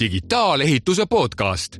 [0.00, 1.78] digitaalehituse podcast.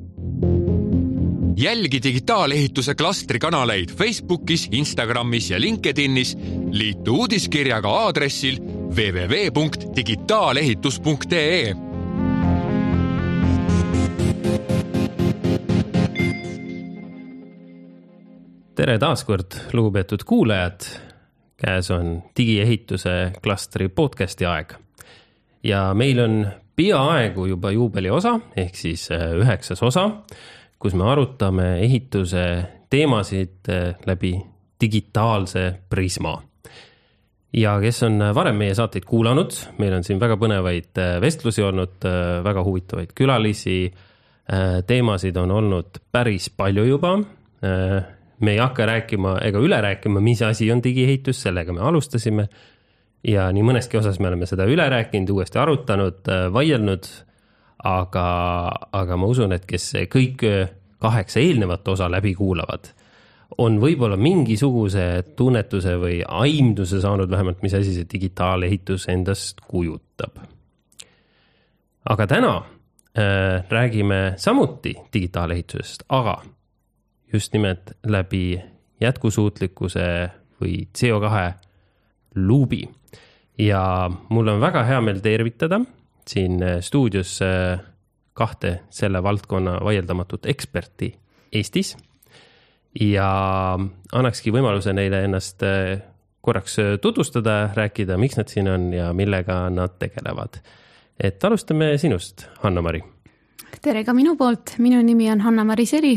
[1.56, 6.36] jälgi digitaalehituse klastri kanaleid Facebookis, Instagramis ja LinkedInis.
[6.70, 11.74] liitu uudiskirjaga aadressil www.digitaalehitus.ee
[18.74, 20.80] tere taaskord, lugupeetud kuulajad.
[21.64, 24.74] Käes on digiehituse klastri podcasti aeg.
[25.64, 30.08] ja meil on peaaegu juba juubeli osa ehk siis äh, üheksas osa,
[30.78, 32.44] kus me arutame ehituse
[32.90, 34.34] teemasid äh, läbi
[34.80, 36.42] digitaalse prisma.
[37.52, 42.02] ja kes on varem meie saateid kuulanud, meil on siin väga põnevaid äh, vestlusi olnud,
[42.44, 43.94] väga huvitavaid külalisi.
[44.86, 47.14] teemasid on olnud päris palju juba
[48.40, 52.48] me ei hakka rääkima ega üle rääkima, mis asi on digiehitus, sellega me alustasime.
[53.24, 57.06] ja nii mõneski osas me oleme seda üle rääkinud, uuesti arutanud, äh, vaielnud.
[57.84, 58.26] aga,
[58.92, 60.44] aga ma usun, et kes kõik
[61.04, 62.88] kaheksa eelnevat osa läbi kuulavad,
[63.58, 65.04] on võib-olla mingisuguse
[65.36, 70.40] tunnetuse või aimduse saanud vähemalt, mis asi see digitaalehitus endast kujutab.
[72.08, 76.40] aga täna äh, räägime samuti digitaalehitusest, aga
[77.34, 78.60] just nimelt läbi
[79.00, 80.30] jätkusuutlikkuse
[80.62, 81.52] või CO2
[82.34, 82.88] luubi.
[83.58, 85.80] ja mul on väga hea meel tervitada
[86.26, 87.40] siin stuudios
[88.34, 91.14] kahte selle valdkonna vaieldamatut eksperti
[91.52, 91.96] Eestis.
[93.00, 93.28] ja
[94.12, 95.62] annakski võimaluse neile ennast
[96.40, 100.62] korraks tutvustada, rääkida, miks nad siin on ja millega nad tegelevad.
[101.20, 103.02] et alustame sinust, Hanna-Mari.
[103.82, 106.16] tere ka minu poolt, minu nimi on Hanna-Mari Seri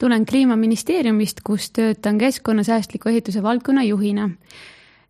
[0.00, 4.30] tulen Kliimaministeeriumist, kus töötan keskkonnasäästliku ehituse valdkonna juhina.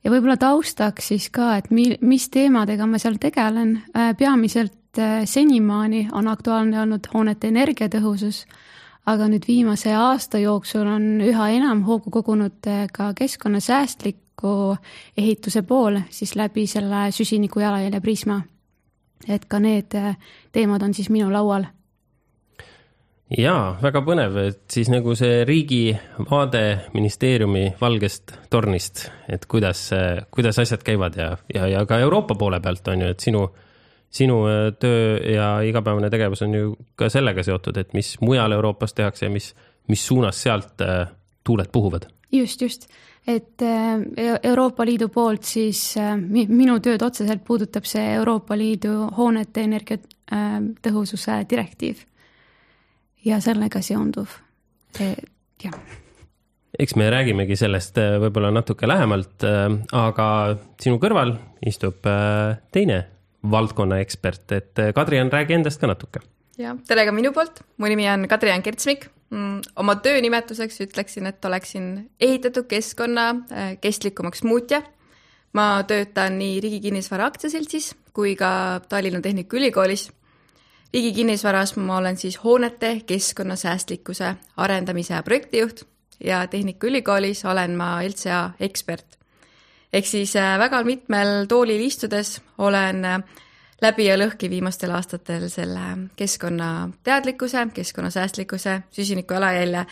[0.05, 5.23] ja võib-olla taustaks siis ka, et mi-, mis teemadega ma seal tegelen, äh, peamiselt äh,
[5.25, 8.47] senimaani on aktuaalne olnud hoonete energiatõhusus,
[9.07, 14.77] aga nüüd viimase aasta jooksul on üha enam hoogu kogunud äh, ka keskkonnasäästliku
[15.17, 18.43] ehituse poole, siis läbi selle süsiniku jalajälje prisma.
[19.29, 19.95] et ka need
[20.53, 21.67] teemad on siis minu laual
[23.39, 25.93] jaa, väga põnev, et siis nagu see riigi
[26.31, 26.63] vaade
[26.95, 29.89] ministeeriumi valgest tornist, et kuidas,
[30.35, 33.45] kuidas asjad käivad ja, ja, ja ka Euroopa poole pealt on ju, et sinu,
[34.11, 38.97] sinu äh, töö ja igapäevane tegevus on ju ka sellega seotud, et mis mujal Euroopas
[38.99, 39.53] tehakse ja mis,
[39.89, 41.07] mis suunas sealt äh,
[41.45, 42.11] tuuled puhuvad.
[42.33, 42.91] just, just,
[43.27, 45.95] et äh, Euroopa Liidu poolt siis
[46.27, 52.10] minu tööd otseselt puudutab see Euroopa Liidu hoonete energiatõhususe direktiiv
[53.25, 54.39] ja sellega seonduv,
[54.99, 55.75] jah
[56.81, 59.67] eks me räägimegi sellest äh, võib-olla natuke lähemalt, äh,
[59.97, 60.27] aga
[60.81, 61.35] sinu kõrval
[61.67, 63.03] istub äh, teine
[63.51, 66.21] valdkonna ekspert, et Kadrian, räägi endast ka natuke.
[66.61, 69.09] ja tere ka minu poolt, mu nimi on Kadrian Kertsmik.
[69.31, 73.29] Mm, oma töö-nimetuseks ütleksin, et oleksin ehitatud keskkonna
[73.81, 74.83] kestlikumaks muutja.
[75.53, 80.11] ma töötan nii Riigi Kinnisvara Aktsiaseltsis kui ka Tallinna Tehnikaülikoolis
[80.93, 85.83] riigi kinnisvaras ma olen siis hoonete keskkonnasäästlikkuse arendamise projektijuht
[86.25, 89.19] ja Tehnikaülikoolis olen ma LCA ekspert.
[89.93, 93.23] ehk siis äh, väga mitmel toolil istudes olen äh,
[93.83, 95.81] läbi ja lõhki viimastel aastatel selle
[96.17, 99.87] keskkonnateadlikkuse, keskkonnasäästlikkuse, süsiniku jalajälje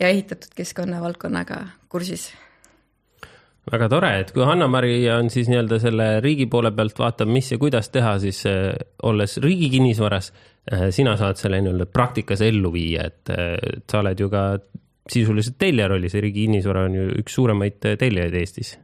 [0.00, 2.32] ja ehitatud keskkonnavaldkonnaga kursis
[3.72, 7.58] väga tore, et kui Hanna-Mari on siis nii-öelda selle riigi poole pealt vaatab, mis ja
[7.60, 8.72] kuidas teha, siis äh,
[9.08, 13.56] olles riigi kinnisvaras äh,, sina saad selle nii-öelda praktikas ellu viia, et äh,
[13.90, 14.44] sa oled ju ka
[15.08, 18.74] sisuliselt tellija rollis ja Riigi Kinnisvara on ju üks suuremaid tellijaid Eestis.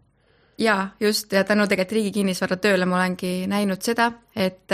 [0.58, 4.72] jaa, just ja tänu tegelikult Riigi Kinnisvara tööle ma olengi näinud seda, et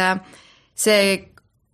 [0.78, 1.02] see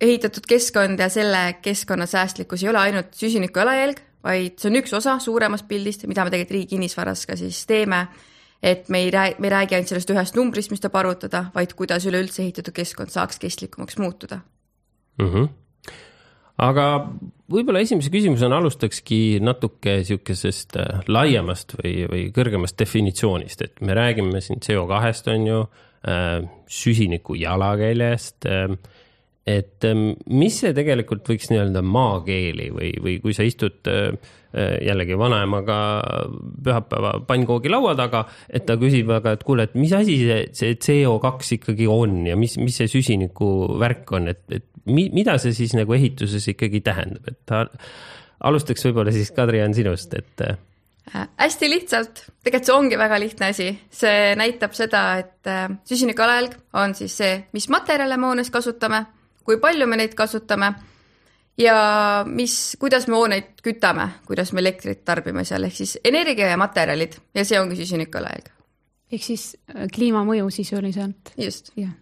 [0.01, 5.17] ehitatud keskkond ja selle keskkonnasäästlikkus ei ole ainult süsiniku jalajälg, vaid see on üks osa
[5.23, 8.07] suuremast pildist, mida me tegelikult Riigi Kinnisvaras ka siis teeme.
[8.63, 11.75] et me ei räägi, me ei räägi ainult sellest ühest numbrist, mis tuleb arvutada, vaid
[11.77, 14.39] kuidas üleüldse ehitatud keskkond saaks kestlikumaks muutuda
[15.21, 15.29] mm.
[15.29, 15.49] -hmm
[16.57, 16.85] aga
[17.51, 24.41] võib-olla esimese küsimusena alustakski natuke sihukesest äh, laiemast või, või kõrgemast definitsioonist, et me räägime
[24.43, 25.59] siin CO2-st on ju,
[26.09, 26.39] äh,
[26.79, 28.73] süsiniku jalakäljest äh,
[29.47, 34.09] et ähm, mis see tegelikult võiks nii-öelda maakeeli või, või kui sa istud äh,
[34.51, 35.77] äh, jällegi vanaemaga
[36.65, 40.75] pühapäeva pannkoogi laua taga, et ta küsib, aga et kuule, et mis asi see, see
[40.75, 45.55] CO2 ikkagi on ja mis, mis see süsiniku värk on, et, et mi, mida see
[45.55, 47.65] siis nagu ehituses ikkagi tähendab, et ta
[48.47, 50.43] alustaks võib-olla siis Kadri on sinust, et.
[50.43, 50.57] äh,?
[51.39, 56.99] hästi lihtsalt, tegelikult see ongi väga lihtne asi, see näitab seda, et äh, süsinikujalajälg on
[56.99, 59.05] siis see, mis materjale me hoones kasutame,
[59.47, 60.73] kui palju me neid kasutame
[61.57, 61.77] ja
[62.27, 67.17] mis, kuidas me hooneid kütame, kuidas me elektrit tarbime seal, ehk siis energia ja materjalid
[67.35, 68.51] ja see ongi süsinikujalajälg.
[69.11, 71.33] ehk siis äh, kliimamõju sisuliselt.
[71.37, 71.71] just.
[71.79, 71.95] jah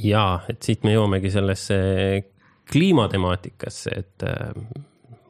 [0.00, 1.78] jaa, et siit me jõuamegi sellesse
[2.72, 4.52] kliimatemaatikasse, et äh,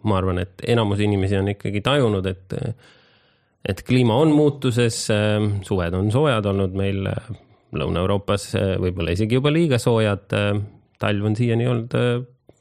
[0.07, 2.55] ma arvan, et enamus inimesi on ikkagi tajunud, et,
[3.69, 7.09] et kliima on muutuses, äh, suved on soojad olnud meil
[7.73, 8.51] Lõuna-Euroopas,
[8.83, 10.35] võib-olla isegi juba liiga soojad.
[11.03, 11.97] Talv on siiani olnud,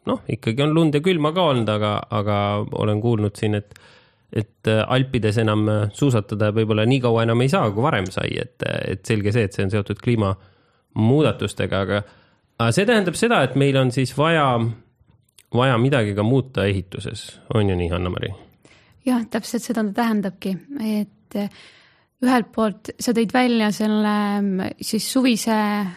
[0.09, 2.37] noh, ikkagi on lund ja külma ka olnud, aga, aga
[2.83, 3.75] olen kuulnud siin, et
[4.31, 9.01] et Alpides enam suusatada võib-olla nii kaua enam ei saa, kui varem sai, et, et
[9.03, 11.99] selge see, et see on seotud kliimamuudatustega, aga
[12.61, 14.45] aga see tähendab seda, et meil on siis vaja,
[15.55, 18.31] vaja midagi ka muuta ehituses, on ju nii, Hanna-Mari?
[19.07, 20.53] jah, täpselt seda ta tähendabki,
[20.85, 21.61] et eh,
[22.21, 25.91] ühelt poolt sa tõid välja selle mm, siis suvise eh,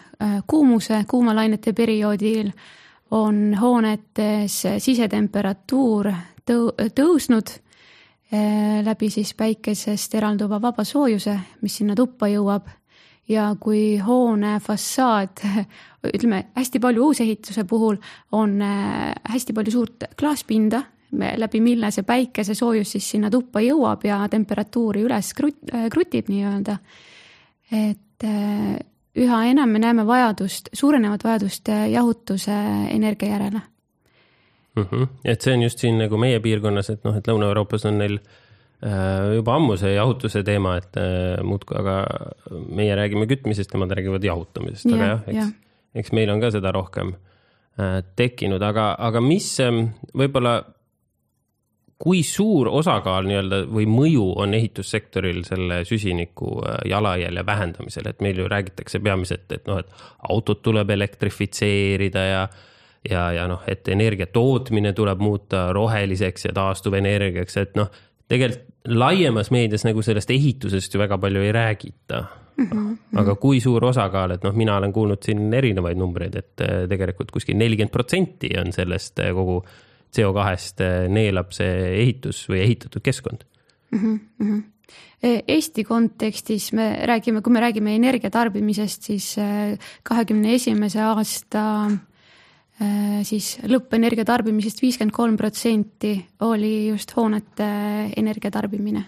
[0.46, 2.50] kuumuse, kuumalainete perioodil
[3.11, 6.11] on hoonetes sisetemperatuur
[6.50, 7.50] tõu-, tõusnud
[8.32, 12.70] eh, läbi siis päikesest eralduva vabasoojuse, mis sinna tuppa jõuab
[13.28, 15.44] ja kui hoone fassaad,
[16.14, 17.96] ütleme hästi palju uusehituse puhul
[18.32, 20.82] on äh, hästi palju suurt klaaspinda,
[21.14, 26.78] läbi mille see päikesesoojus siis sinna tuppa jõuab ja temperatuuri üles krut-, äh, krutib nii-öelda.
[27.72, 28.76] et äh,
[29.14, 32.56] üha enam me näeme vajadust, suurenevat vajadust jahutuse
[32.90, 33.61] energia järele
[34.76, 34.82] mm.
[34.82, 35.06] -hmm.
[35.25, 39.34] et see on just siin nagu meie piirkonnas, et noh, et Lõuna-Euroopas on neil äh,
[39.38, 41.99] juba ammu see jahutuse teema, et äh, muudkui, aga
[42.69, 45.55] meie räägime kütmisest, nemad räägivad jahutamisest, aga jah, eks,
[45.94, 50.62] eks meil on ka seda rohkem äh, tekkinud, aga, aga mis ähm, võib-olla,
[52.04, 56.58] kui suur osakaal nii-öelda või mõju on ehitussektoril selle süsiniku
[56.90, 62.46] jalajälje vähendamisel, et meil ju räägitakse peamiselt, et noh, et autot tuleb elektrifitseerida ja
[63.10, 67.90] ja, ja noh, et energia tootmine tuleb muuta roheliseks ja taastuvenergiaks, et noh,
[68.28, 72.24] tegelikult laiemas meedias nagu sellest ehitusest ju väga palju ei räägita
[72.56, 72.66] mm.
[72.66, 72.96] -hmm.
[73.20, 77.30] aga kui suur osakaal, et noh, mina olen kuulnud siin erinevaid numbreid, et äh, tegelikult
[77.30, 79.64] kuskil nelikümmend protsenti on sellest äh, kogu
[80.14, 81.75] CO2-st äh, neelab see
[82.05, 83.44] ehitus või ehitatud keskkond
[83.90, 84.20] mm.
[84.38, 84.62] -hmm.
[85.25, 89.31] Eesti kontekstis me räägime, kui me räägime energia tarbimisest, siis
[90.05, 91.62] kahekümne esimese aasta
[92.82, 97.67] Äh, siis lõppenergia tarbimisest viiskümmend kolm protsenti oli just hoonete
[98.19, 99.05] energia tarbimine.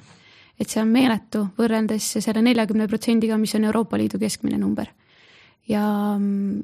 [0.56, 4.86] et see on meeletu võrreldes selle neljakümne protsendiga, mis on Euroopa Liidu keskmine number.
[5.68, 5.82] ja
[6.16, 6.60] mm,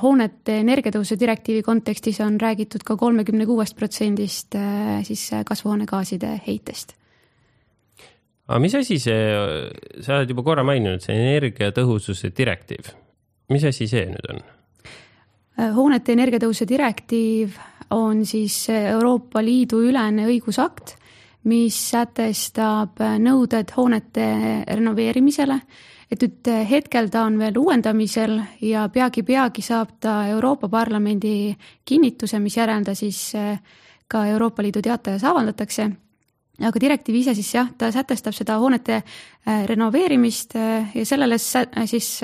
[0.00, 6.96] hoonete energiatõusu direktiivi kontekstis on räägitud ka kolmekümne kuuest protsendist äh, siis kasvuhoonegaaside heitest.
[8.48, 9.20] aga mis asi see,
[10.00, 12.92] sa oled juba korra maininud, see energiatõhususe direktiiv,
[13.52, 14.42] mis asi see nüüd on?
[15.60, 17.60] Äh, hoonete energiatõhususe direktiiv
[17.92, 20.96] on siis Euroopa Liidu ülene õigusakt,
[21.44, 24.26] mis sätestab nõuded hoonete
[24.68, 25.58] renoveerimisele.
[26.12, 28.34] Et nüüd hetkel ta on veel uuendamisel
[28.68, 31.54] ja peagi-peagi saab ta Euroopa Parlamendi
[31.88, 33.56] kinnituse, misjärel ta siis äh,
[34.08, 35.88] ka Euroopa Liidu teatajas avaldatakse.
[36.62, 40.54] Aga direktiiv ise siis jah, ta sätestab seda hoonete äh, renoveerimist
[40.94, 42.18] ja sellele siis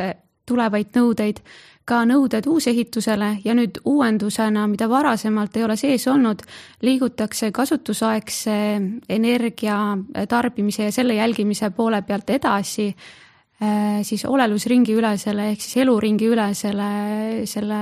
[0.49, 1.41] tulevaid nõudeid
[1.89, 3.31] ka nõuded uusehitusele.
[3.45, 6.43] Ja nüüd uuendusena, mida varasemalt ei ole sees olnud,
[6.85, 8.59] liigutakse kasutusaegse
[9.09, 9.79] energia
[10.29, 12.91] tarbimise ja selle jälgimise poole pealt edasi
[14.07, 16.91] siis olelusringi ülesele ehk siis eluringi ülesele
[17.51, 17.79] selle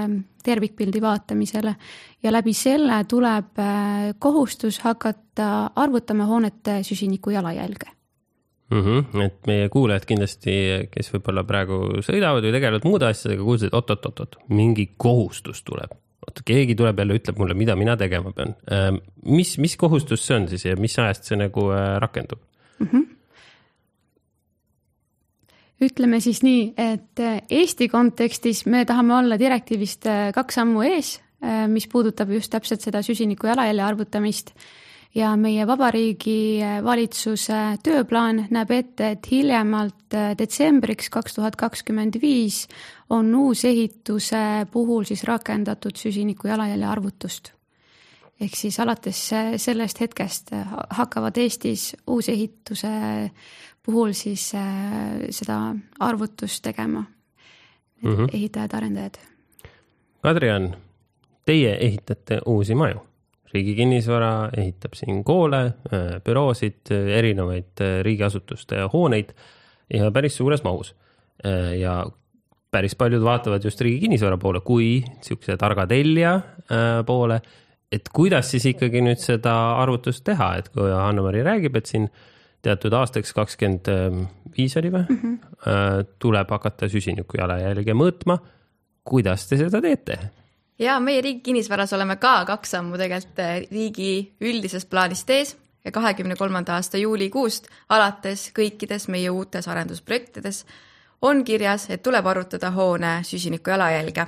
[0.47, 1.75] tervikpildi vaatamisele
[2.23, 7.90] ja läbi selle tuleb äh, kohustus hakata arvutama hoonete süsiniku jalajälge
[8.71, 8.80] mm.
[8.80, 9.23] -hmm.
[9.26, 10.56] et meie kuulajad kindlasti,
[10.90, 15.99] kes võib-olla praegu sõidavad või tegelevad muude asjadega, kuulsid, et oot-oot-oot, mingi kohustus tuleb.
[16.26, 18.54] oot, keegi tuleb jälle, ütleb mulle, mida mina tegema pean.
[18.73, 22.40] Ähm, mis, mis kohustus see on siis ja mis ajast see nagu äh, rakendub
[22.78, 22.87] mm?
[22.87, 23.05] -hmm
[25.83, 31.21] ütleme siis nii, et äh, Eesti kontekstis me tahame olla direktiivist äh, kaks sammu ees,
[31.68, 34.54] mis puudutab just täpselt seda süsiniku jalajälje arvutamist
[35.16, 42.18] ja meie Vabariigi äh, Valitsuse tööplaan näeb ette, et hiljemalt äh, detsembriks kaks tuhat kakskümmend
[42.23, 42.64] viis
[43.11, 47.55] on uusehituse puhul siis rakendatud süsiniku jalajälje arvutust.
[48.40, 50.52] Ehk siis alates äh, sellest hetkest
[50.90, 52.88] hakkavad Eestis uusehituse
[53.86, 54.50] puhul siis
[55.30, 55.58] seda
[56.00, 57.04] arvutust tegema
[58.02, 58.28] mm -hmm.
[58.32, 59.18] ehitajad-arendajad.
[60.22, 60.76] Kadrian,
[61.44, 63.06] teie ehitate uusi maju
[63.56, 65.62] riigi kinnisvara, ehitab siin koole,
[66.24, 69.32] büroosid, erinevaid riigiasutuste hooneid
[69.94, 70.94] ja päris suures mahus.
[71.78, 72.00] ja
[72.72, 76.40] päris paljud vaatavad just riigi kinnisvara poole kui niisuguse targa tellija
[77.06, 77.40] poole.
[77.92, 79.52] Et kuidas siis ikkagi nüüd seda
[79.82, 82.08] arvutust teha, et kui Anne-Mari räägib, et siin
[82.66, 83.90] teatud aastaks kakskümmend
[84.56, 86.08] viis oli või mm, -hmm.
[86.18, 88.38] tuleb hakata süsiniku jalajälge mõõtma.
[89.04, 90.18] kuidas te seda teete?
[90.78, 95.92] ja meie riigi kinnisvaras oleme ka kaks sammu tegelikult eh, riigi üldisest plaanist ees ja
[95.92, 100.64] kahekümne kolmanda aasta juulikuust alates kõikides meie uutes arendusprojektides
[101.22, 104.26] on kirjas, et tuleb arvutada hoone süsiniku jalajälge.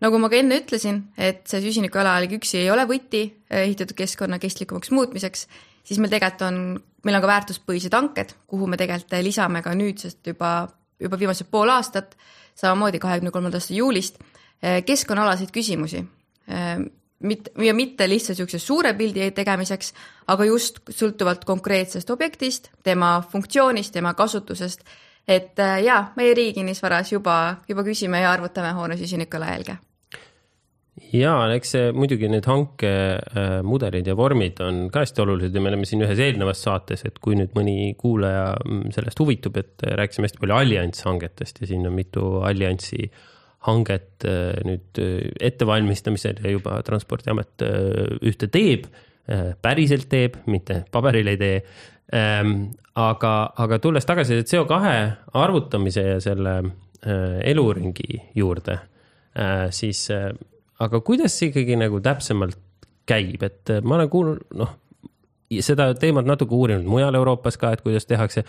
[0.00, 3.96] Nagu ma ka enne ütlesin, et see süsiniku jalajälg üksi ei ole võti eh, ehitatud
[3.98, 5.46] keskkonna kestlikumaks muutmiseks,
[5.84, 6.58] siis meil tegelikult on,
[7.04, 10.68] meil on ka väärtuspõhised hanked, kuhu me tegelikult lisame ka nüüdsest juba,
[11.00, 12.16] juba viimased pool aastat,
[12.58, 14.18] samamoodi kahekümne kolmanda aasta juulist
[14.62, 16.00] Eh, keskkonnaalaseid küsimusi
[16.50, 16.78] eh,
[17.22, 19.92] mitte, ja mitte lihtsalt niisuguse suure pildi tegemiseks,
[20.34, 24.82] aga just sõltuvalt konkreetsest objektist, tema funktsioonist, tema kasutusest.
[25.28, 27.36] et eh, jaa, meie riigi kinnisvaras juba,
[27.68, 29.78] juba küsime ja arvutame hoone süsinikujalajälge.
[31.12, 35.88] Ja eks see muidugi need hankemudelid ja vormid on ka hästi olulised ja me oleme
[35.88, 38.52] siin ühes eelnevas saates, et kui nüüd mõni kuulaja
[38.94, 43.10] sellest huvitub, et rääkisime hästi palju allianshangetest ja siin on mitu alliansi
[43.66, 48.88] hanget äh, nüüd äh, ettevalmistamisel ja juba Transpordiamet äh, ühte teeb,
[49.60, 51.56] päriselt teeb, mitte paberil ei tee.
[52.16, 54.78] Ähm, aga, aga tulles tagasi CO2
[55.36, 56.54] arvutamise ja selle
[57.44, 58.78] eluringi juurde,
[59.76, 60.00] siis
[60.78, 62.58] aga kuidas see ikkagi nagu täpsemalt
[63.08, 64.74] käib, et ma olen kuulnud, noh,
[65.64, 68.44] seda teemat natuke uurinud mujal Euroopas ka, et kuidas tehakse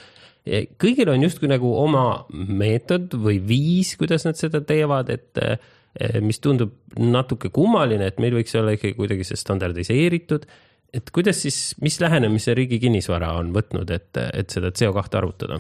[0.80, 6.40] kõigil on justkui nagu oma meetod või viis, kuidas nad seda teevad, et eh, mis
[6.40, 10.46] tundub natuke kummaline, et meil võiks olla ikkagi kuidagi see standardiseeritud.
[10.94, 15.60] et kuidas siis, mis lähenemise Riigi Kinnisvara on võtnud, et, et seda CO2 arvutada?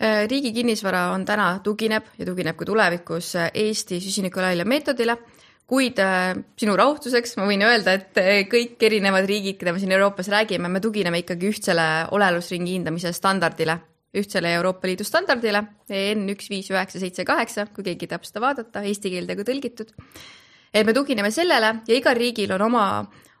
[0.00, 5.16] Äh, riigi kinnisvara on täna, tugineb ja tugineb ka tulevikus Eesti süsinikujalajälje meetodile
[5.70, 9.94] kuid äh, sinu rahustuseks ma võin öelda, et äh, kõik erinevad riigid, keda me siin
[9.94, 11.86] Euroopas räägime, me tugineme ikkagi ühtsele
[12.16, 13.78] olelusringi hindamise standardile
[14.16, 18.82] ühtsele Euroopa Liidu standardile EN üks viis üheksa seitse kaheksa, kui keegi tahab seda vaadata,
[18.86, 19.92] eesti keelde ka tõlgitud.
[20.74, 22.84] et me tugineme sellele ja igal riigil on oma,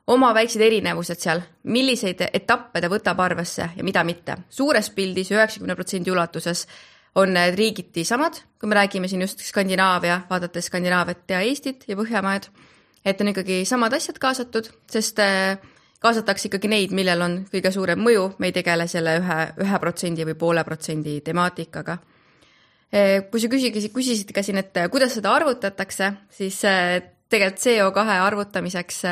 [0.06, 4.36] oma väiksed erinevused seal, milliseid etappe ta võtab arvesse ja mida mitte.
[4.48, 6.66] suures pildis üheksakümne protsendi ulatuses
[7.14, 11.96] on need riigiti samad, kui me räägime siin just Skandinaavia, vaadates Skandinaaviat ja Eestit ja
[11.98, 12.46] Põhjamaad,
[13.04, 15.58] et on ikkagi samad asjad kaasatud, sest äh,
[16.00, 20.28] kaasatakse ikkagi neid, millel on kõige suurem mõju, me ei tegele selle ühe, ühe protsendi
[20.28, 21.98] või poole protsendi temaatikaga.
[22.90, 26.58] Eh, kui sa küsisid, küsisid ka siin, et kuidas seda arvutatakse, siis
[27.30, 29.04] tegelikult CO2 arvutamiseks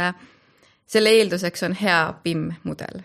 [0.88, 3.04] selle eelduseks on hea BIM mudel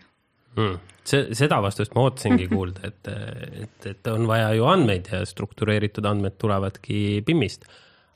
[0.56, 0.82] hmm..
[1.04, 3.14] see, seda vastust ma ootasingi kuulda, et,
[3.64, 7.66] et, et on vaja ju andmeid ja struktureeritud andmed tulevadki BIM-ist.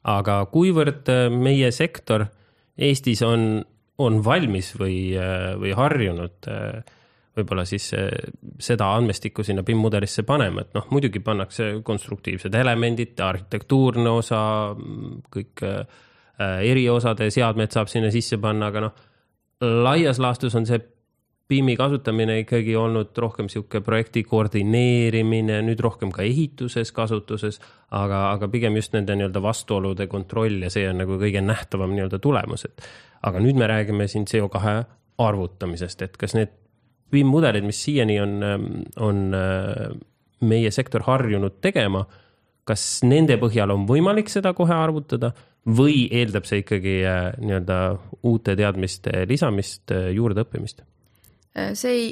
[0.07, 2.27] aga kuivõrd meie sektor
[2.77, 3.65] Eestis on
[4.03, 4.99] on valmis või,
[5.57, 6.47] või harjunud
[7.37, 7.91] võib-olla siis
[8.61, 14.39] seda andmestikku sinna BIM mudelisse panema, et noh, muidugi pannakse konstruktiivsed elemendid, arhitektuurne osa,
[15.33, 15.65] kõik
[16.37, 19.03] eriosade seadmed saab sinna sisse panna, aga noh,
[19.61, 20.81] laias laastus on see
[21.47, 27.61] BIM-i kasutamine ikkagi olnud rohkem niisugune projekti koordineerimine, nüüd rohkem ka ehituses kasutuses,
[27.95, 32.19] aga, aga pigem just nende nii-öelda vastuolude kontroll ja see on nagu kõige nähtavam nii-öelda
[32.23, 32.83] tulemus, et
[33.27, 34.75] aga nüüd me räägime siin CO2
[35.23, 36.51] arvutamisest, et kas need
[37.11, 38.33] BIM-mudelid, mis siiani on,
[38.99, 39.85] on äh,
[40.43, 42.03] meie sektor harjunud tegema,
[42.67, 45.31] kas nende põhjal on võimalik seda kohe arvutada
[45.79, 47.79] või eeldab see ikkagi äh, nii-öelda
[48.27, 50.83] uute teadmiste lisamist, äh, juurdeõppimist?
[51.73, 52.07] See ei,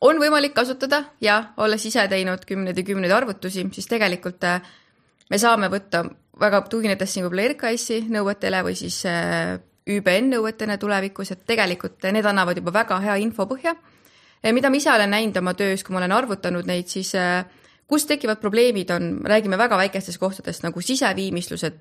[0.00, 4.46] on võimalik kasutada ja olles ise teinud kümneid ja kümneid arvutusi, siis tegelikult
[5.30, 6.04] me saame võtta
[6.40, 9.02] väga tuginedes siin võib-olla RKS-i nõuetele või siis
[9.90, 13.74] ÜBN nõuetena tulevikus, et tegelikult need annavad juba väga hea info põhja.
[14.52, 17.12] mida ma ise olen näinud oma töös, kui ma olen arvutanud neid, siis
[17.90, 21.80] kus tekivad probleemid, on, räägime väga väikestest kohtadest nagu siseviimistlused,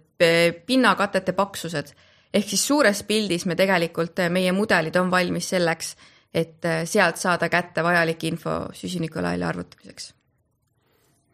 [0.66, 1.94] pinnakatete paksused.
[2.34, 5.96] ehk siis suures pildis me tegelikult, meie mudelid on valmis selleks,
[6.34, 10.14] et eh, sealt saada kätte vajalik info süsinikujalajälje arvutamiseks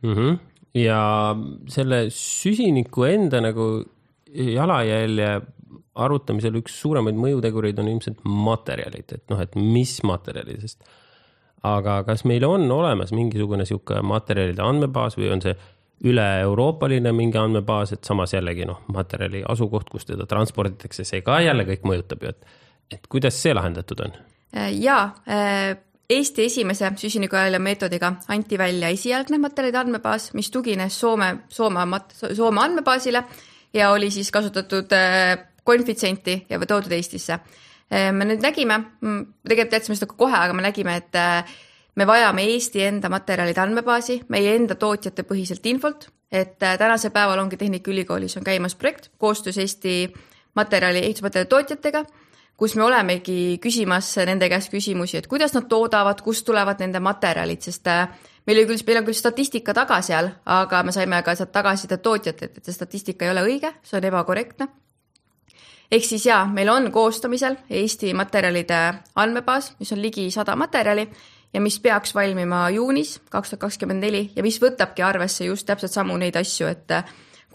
[0.01, 0.13] mm.
[0.13, 0.37] -hmm.
[0.73, 1.35] ja
[1.67, 3.83] selle süsiniku enda nagu
[4.35, 5.41] jalajälje
[5.95, 10.83] arvutamisel üks suuremaid mõjutegureid on ilmselt materjalid, et noh, et mis materjalidest.
[11.65, 15.55] aga kas meil on olemas mingisugune niisugune materjalide andmebaas või on see
[16.05, 21.65] üle-euroopaline mingi andmebaas, et samas jällegi noh, materjali asukoht, kus teda transporditakse, see ka jälle
[21.65, 22.45] kõik mõjutab ju, et
[22.93, 24.11] et kuidas see lahendatud on?
[24.55, 25.15] Jaa,
[26.09, 31.81] Eesti esimese süsinikujalajälje meetodiga anti välja esialgne materjalide andmebaas, mis tugines Soome, Soome,
[32.13, 33.23] Soome andmebaasile
[33.73, 34.93] ja oli siis kasutatud
[35.63, 37.39] konfitsienti ja toodud Eestisse.
[37.89, 38.79] me nüüd nägime,
[39.47, 41.17] tegelikult jätsime seda kohe, aga me nägime, et
[41.95, 47.57] me vajame Eesti enda materjalide andmebaasi, meie enda tootjate põhiselt infolt, et tänasel päeval ongi
[47.57, 50.13] Tehnikaülikoolis on käimas projekt koostöös Eesti
[50.55, 52.05] materjali, ehitusmaterjali tootjatega
[52.57, 57.61] kus me olemegi küsimas nende käest küsimusi, et kuidas nad toodavad, kust tulevad nende materjalid,
[57.67, 58.07] sest äh,
[58.47, 62.03] meil oli küll, meil on küll statistika taga seal, aga me saime ka sealt tagasisidet
[62.05, 64.67] tootjatelt, et see statistika ei ole õige, see on ebakorrektne.
[65.91, 68.81] ehk siis jaa, meil on koostamisel Eesti materjalide
[69.15, 71.09] andmebaas, mis on ligi sada materjali
[71.53, 75.91] ja mis peaks valmima juunis kaks tuhat kakskümmend neli ja mis võtabki arvesse just täpselt
[75.91, 76.91] samu neid asju, et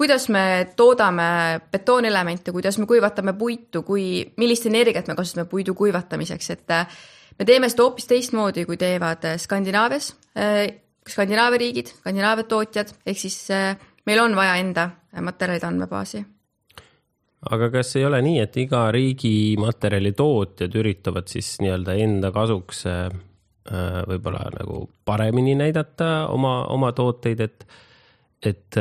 [0.01, 4.05] kuidas me toodame betoonelemente, kuidas me kuivatame puitu, kui,
[4.41, 6.97] millist energiat me kasutame puidu kuivatamiseks, et äh,
[7.37, 10.63] me teeme seda hoopis teistmoodi, kui teevad äh, Skandinaavias, äh,
[11.05, 13.37] Skandinaavia riigid, Skandinaavia tootjad, ehk siis
[14.09, 14.89] meil on vaja enda
[15.21, 16.25] materjalide andmebaasi.
[17.51, 22.87] aga kas ei ole nii, et iga riigi materjalitootjad üritavad siis nii-öelda enda kasuks
[24.09, 27.67] võib-olla nagu paremini näidata oma, oma tooteid, et,
[28.49, 28.79] et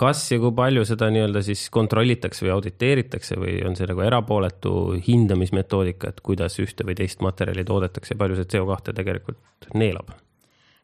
[0.00, 4.72] kas ja kui palju seda nii-öelda siis kontrollitakse või auditeeritakse või on see nagu erapooletu
[5.06, 10.14] hindamismetoodika, et kuidas ühte või teist materjali toodetakse ja palju see CO2 tegelikult neelab?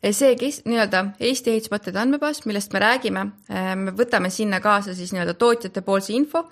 [0.06, 5.14] see, kes nii-öelda Eesti ehitusmaterjalide andmebaas, millest me räägime, äh, me võtame sinna kaasa siis
[5.14, 6.44] nii-öelda tootjate poolse info,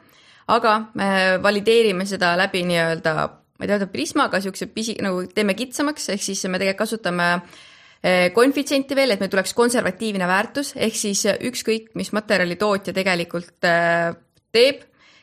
[0.51, 1.09] aga me
[1.43, 3.15] valideerime seda läbi nii-öelda,
[3.61, 7.63] ma ei tea, prismaga niisuguse pisi, nagu teeme kitsamaks, ehk siis me tegelikult kasutame äh,
[8.05, 13.65] Eh, koefitsienti veel, et meil tuleks konservatiivne väärtus, ehk siis ükskõik, mis materjali tootja tegelikult
[13.65, 14.11] eh,
[14.53, 14.83] teeb,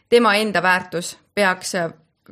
[0.09, 1.75] tema enda väärtus peaks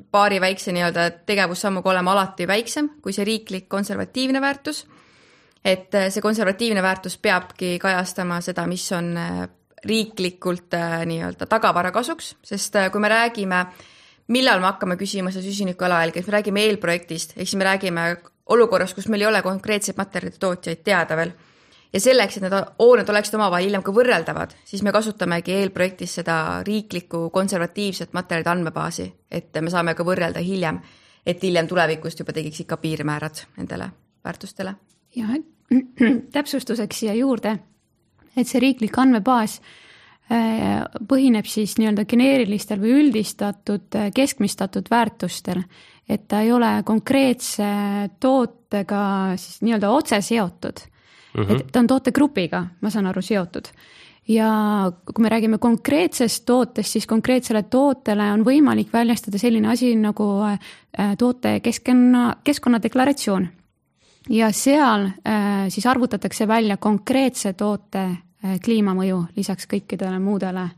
[0.09, 4.87] paari väikse nii-öelda tegevussammuga olema alati väiksem kui see riiklik konservatiivne väärtus.
[5.63, 9.13] et eh, see konservatiivne väärtus peabki kajastama seda, mis on
[9.85, 10.73] riiklikult
[11.05, 13.61] nii-öelda tagavara kasuks, sest kui me räägime
[14.33, 18.09] millal me hakkame küsima seda süsiniku jalajälge, me räägime eelprojektist, ehk siis me räägime
[18.49, 21.31] olukorras, kus meil ei ole konkreetseid materjalide tootjaid teada veel.
[21.93, 26.35] ja selleks, et need hooned oleksid omavahel hiljem ka võrreldavad, siis me kasutamegi eelprojektis seda
[26.65, 30.77] riiklikku konservatiivset materjalide andmebaasi, et me saame ka võrrelda hiljem,
[31.25, 33.89] et hiljem tulevikust juba tegiks ikka piirmäärad nendele
[34.23, 34.75] väärtustele.
[35.15, 35.27] ja
[36.35, 37.57] täpsustuseks siia juurde,
[38.37, 39.59] et see riiklik andmebaas
[40.29, 45.63] äh, põhineb siis nii-öelda geneerilistel või üldistatud äh, keskmistatud väärtustel
[46.09, 47.65] et ta ei ole konkreetse
[48.19, 49.01] tootega
[49.37, 50.81] siis nii-öelda otse seotud
[51.37, 51.43] mm.
[51.43, 51.59] -hmm.
[51.59, 53.67] et ta on tootegrupiga, ma saan aru, seotud.
[54.27, 60.41] ja kui me räägime konkreetsest tootest, siis konkreetsele tootele on võimalik väljastada selline asi nagu
[60.43, 63.47] äh, toote keskkonna, keskkonnadeklaratsioon.
[64.29, 70.69] ja seal äh, siis arvutatakse välja konkreetse toote äh, kliimamõju lisaks kõikidele muudele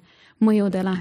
[0.42, 0.98] mõjudele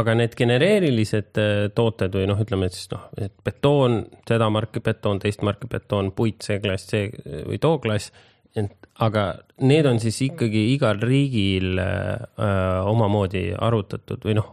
[0.00, 5.20] aga need genereerilised äh, tooted või noh, ütleme siis noh, et betoon, seda marki betoon,
[5.22, 7.10] teist marki betoon, puit, see klass, see
[7.48, 8.12] või too klass.
[8.56, 9.26] ent aga
[9.64, 14.50] need on siis ikkagi igal riigil äh, omamoodi arvutatud või noh,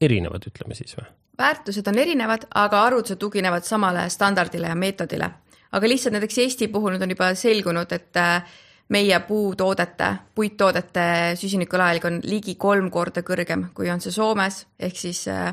[0.00, 1.08] erinevad, ütleme siis või?
[1.40, 5.30] väärtused on erinevad, aga arvutused tuginevad samale standardile ja meetodile.
[5.72, 8.58] aga lihtsalt näiteks Eesti puhul nüüd on juba selgunud, et äh,
[8.90, 11.02] meie puutoodete, puittoodete
[11.38, 15.52] süsinikujalajälg on ligi kolm korda kõrgem, kui on see Soomes, ehk siis äh,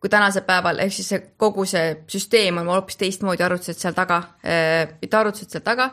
[0.00, 4.20] kui tänasel päeval, ehk siis see kogu see süsteem on hoopis teistmoodi arvutused seal taga,
[4.44, 5.90] äh, mitte arvutused seal taga,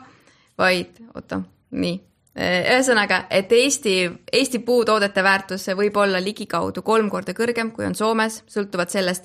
[0.58, 1.40] vaid oota,
[1.80, 1.96] nii.
[2.36, 3.96] Äh, ühesõnaga, et Eesti,
[4.32, 9.24] Eesti puutoodete väärtus võib olla ligikaudu kolm korda kõrgem, kui on Soomes, sõltuvalt sellest,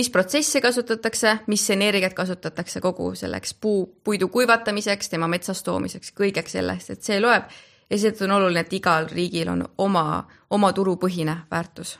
[0.00, 6.56] mis protsesse kasutatakse, mis energiat kasutatakse kogu selleks puu, puidu kuivatamiseks, tema metsast toomiseks, kõigeks
[6.56, 7.50] sellest, et see loeb.
[7.90, 10.22] ja seetõttu on oluline, et igal riigil on oma,
[10.56, 11.98] oma turupõhine väärtus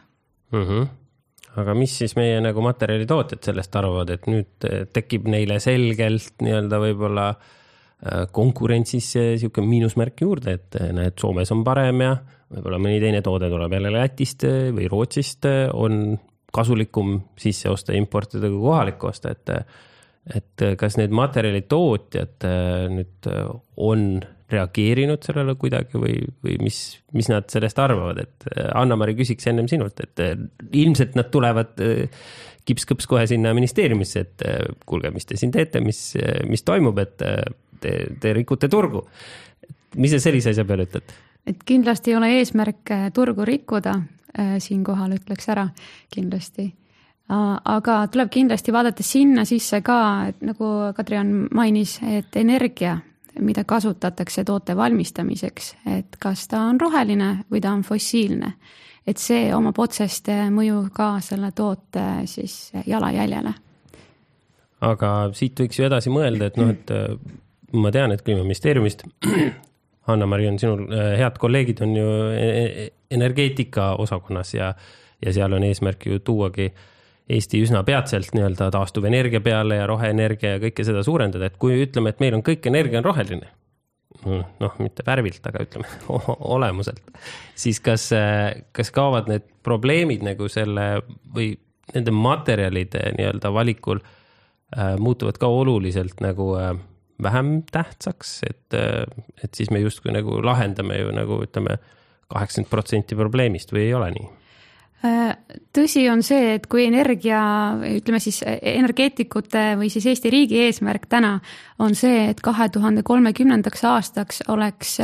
[0.52, 0.64] mm.
[0.64, 0.88] -hmm
[1.60, 7.24] aga mis siis meie nagu materjalitootjad sellest arvavad, et nüüd tekib neile selgelt nii-öelda võib-olla
[7.30, 12.12] äh, konkurentsis niisugune miinusmärk juurde, et äh, näed, Soomes on parem ja
[12.54, 16.18] võib-olla mõni teine toode tuleb jälle Lätist või Rootsist, on
[16.54, 19.54] kasulikum sisse osta, importida kui kohalikku osta, et
[20.36, 23.46] et kas need materjalitootjad äh, nüüd äh,
[23.80, 26.80] on reageerinud sellele kuidagi või, või mis,
[27.16, 30.22] mis nad sellest arvavad, et äh, Anna-Mari küsiks ennem sinult, et
[30.76, 31.72] ilmselt nad tulevad
[32.68, 34.44] kips-kõps kohe sinna ministeeriumisse, et
[34.86, 36.02] kuulge, mis te siin teete, mis,
[36.46, 37.16] mis toimub, et
[37.80, 39.06] te, te rikute turgu.
[39.96, 41.16] mis sa sellise asja peale ütled?
[41.46, 43.94] Et kindlasti ei ole eesmärk turgu rikkuda,
[44.38, 45.68] Äh, siinkohal ütleks ära
[46.14, 46.74] kindlasti.
[47.64, 52.96] aga tuleb kindlasti vaadata sinna sisse ka, et nagu Kadrian mainis, et energia,
[53.38, 58.52] mida kasutatakse toote valmistamiseks, et kas ta on roheline või ta on fossiilne.
[59.06, 63.54] et see omab otsest mõju ka selle toote siis jalajäljele.
[64.80, 67.18] aga siit võiks ju edasi mõelda, et noh, et äh,
[67.72, 69.06] ma tean, et Kliimaministeeriumist
[70.10, 74.72] Hanna-Mari on sinul, äh, head kolleegid on ju e-, e-, energeetika osakonnas ja,
[75.24, 76.70] ja seal on eesmärk ju tuuagi
[77.30, 82.10] Eesti üsna peatselt nii-öelda taastuvenergia peale ja roheenergia ja kõike seda suurendada, et kui ütleme,
[82.10, 83.52] et meil on kõik energia on roheline,
[84.26, 85.86] noh, mitte värvilt, aga ütleme
[86.56, 87.04] olemuselt,
[87.54, 88.08] siis kas,
[88.74, 90.88] kas kaovad need probleemid nagu selle
[91.30, 91.52] või
[91.94, 96.74] nende materjalide nii-öelda valikul äh, muutuvad ka oluliselt nagu äh,
[97.22, 98.76] vähem tähtsaks, et,
[99.44, 101.78] et siis me justkui nagu lahendame ju nagu ütleme,
[102.30, 104.28] kaheksakümmend protsenti probleemist või ei ole nii?
[105.72, 107.40] tõsi on see, et kui energia,
[107.88, 111.38] ütleme siis energeetikute või siis Eesti riigi eesmärk täna
[111.80, 114.98] on see, et kahe tuhande kolmekümnendaks aastaks oleks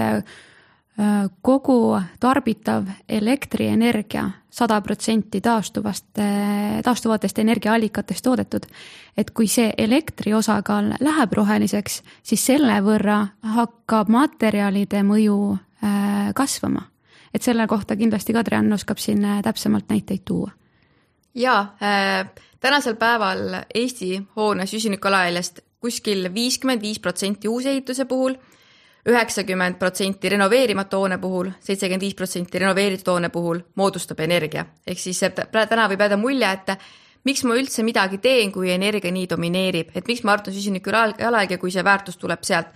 [1.40, 1.78] kogu
[2.20, 6.06] tarbitav elektrienergia sada protsenti taastuvast,
[6.84, 8.66] taastuvatest energiaallikatest toodetud.
[9.16, 13.18] et kui see elektri osakaal läheb roheliseks, siis selle võrra
[13.56, 16.82] hakkab materjalide mõju äh, kasvama.
[17.34, 20.50] et selle kohta kindlasti Kadri-Ann oskab siin äh, täpsemalt näiteid tuua.
[21.34, 22.28] jaa äh,,
[22.60, 28.34] tänasel päeval Eesti hoone süsinikujalajäljest kuskil viiskümmend viis protsenti uusehituse puhul
[29.06, 34.66] üheksakümmend protsenti renoveerimata hoone puhul, seitsekümmend viis protsenti renoveeritud hoone puhul moodustab energia.
[34.86, 35.20] ehk siis
[35.52, 36.74] täna võib jääda mulje, et
[37.24, 41.58] miks ma üldse midagi teen, kui energia nii domineerib, et miks ma arvan süsiniku jalajälge,
[41.58, 42.66] kui see väärtus tuleb sealt.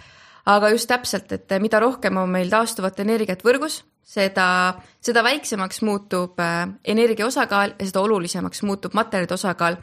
[0.46, 6.40] aga just täpselt, et mida rohkem on meil taastuvat energiat võrgus, seda, seda väiksemaks muutub
[6.40, 9.76] äh, energia osakaal ja seda olulisemaks muutub materjalide osakaal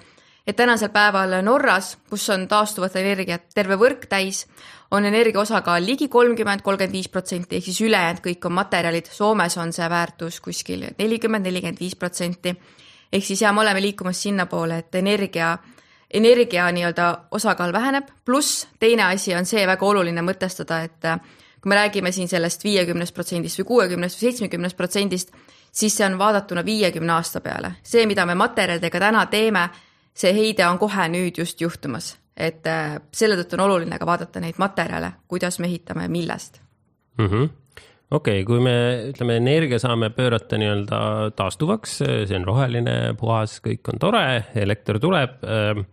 [0.48, 4.46] et tänasel päeval Norras, kus on taastuvat energiat terve võrk täis,
[4.92, 9.58] on energia osakaal ligi kolmkümmend, kolmkümmend viis protsenti, ehk siis ülejäänud kõik on materjalid, Soomes
[9.58, 12.56] on see väärtus kuskil nelikümmend, nelikümmend viis protsenti.
[13.14, 15.58] ehk siis ja me oleme liikumas sinnapoole, et energia,
[16.14, 21.02] energia nii-öelda osakaal väheneb, pluss teine asi on see väga oluline mõtestada, et
[21.62, 25.32] kui me räägime siin sellest viiekümnest protsendist või kuuekümnest või seitsmekümnest protsendist,
[25.72, 27.72] siis see on vaadatuna viiekümne aasta peale.
[27.84, 29.70] see, mida me materjalidega täna teeme,
[30.14, 34.42] see heide on kohe nüüd just juhtumas et äh, selle tõttu on oluline ka vaadata
[34.44, 36.62] neid materjale, kuidas me ehitame ja millest
[37.18, 37.26] mm.
[37.26, 37.50] -hmm
[38.12, 38.76] okei okay,, kui me
[39.10, 41.00] ütleme, energia saame pöörata nii-öelda
[41.36, 45.84] taastuvaks, see on roheline, puhas, kõik on tore, elekter tuleb ähm,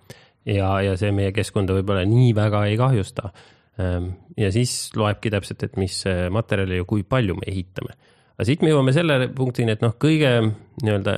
[0.46, 3.32] ja, ja see meie keskkonda võib-olla nii väga ei kahjusta.
[3.80, 7.96] Ähm, ja siis loebki täpselt, et mis materjali ja kui palju me ehitame.
[8.36, 10.36] aga siit me jõuame selle punktini, et noh, kõige
[10.84, 11.14] nii-öelda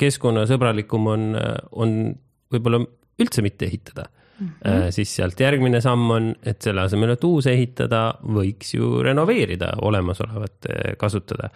[0.00, 1.34] keskkonnasõbralikum on,
[1.72, 1.98] on
[2.48, 2.86] võib-olla
[3.20, 4.90] üldse mitte ehitada Mm -hmm.
[4.90, 10.68] siis sealt järgmine samm on, et selle asemel, et uus ehitada, võiks ju renoveerida olemasolevat,
[10.70, 11.50] äh, kasutada.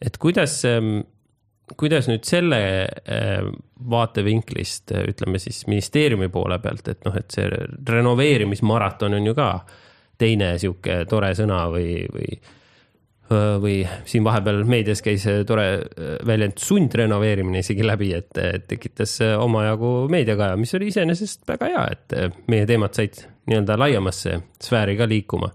[0.00, 1.00] et kuidas, ähm,
[1.76, 3.44] kuidas nüüd selle äh,
[3.90, 7.48] vaatevinklist, ütleme siis ministeeriumi poole pealt, et noh, et see
[7.88, 9.66] renoveerimismaraton on ju ka
[10.18, 12.40] teine sihuke tore sõna või, või
[13.30, 15.66] või siin vahepeal meedias käis tore
[16.26, 18.36] väljend sundrenoveerimine isegi läbi, et
[18.68, 24.98] tekitas omajagu meediakaja, mis oli iseenesest väga hea, et meie teemad said nii-öelda laiemasse sfääri
[25.00, 25.50] ka liikuma.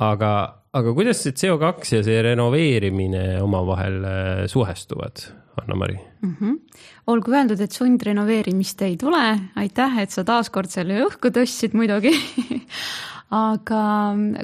[0.00, 0.30] aga,
[0.72, 4.00] aga kuidas see CO2 ja see renoveerimine omavahel
[4.48, 5.26] suhestuvad,
[5.60, 6.36] Anna-Mari mm?
[6.40, 6.58] -hmm.
[7.06, 12.14] olgu öeldud, et sundrenoveerimist ei tule, aitäh, et sa taaskord selle õhku tõstsid muidugi
[13.30, 13.82] aga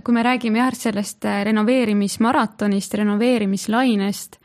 [0.05, 4.39] kui me räägime jah, sellest äh, renoveerimismaratonist, renoveerimislainest,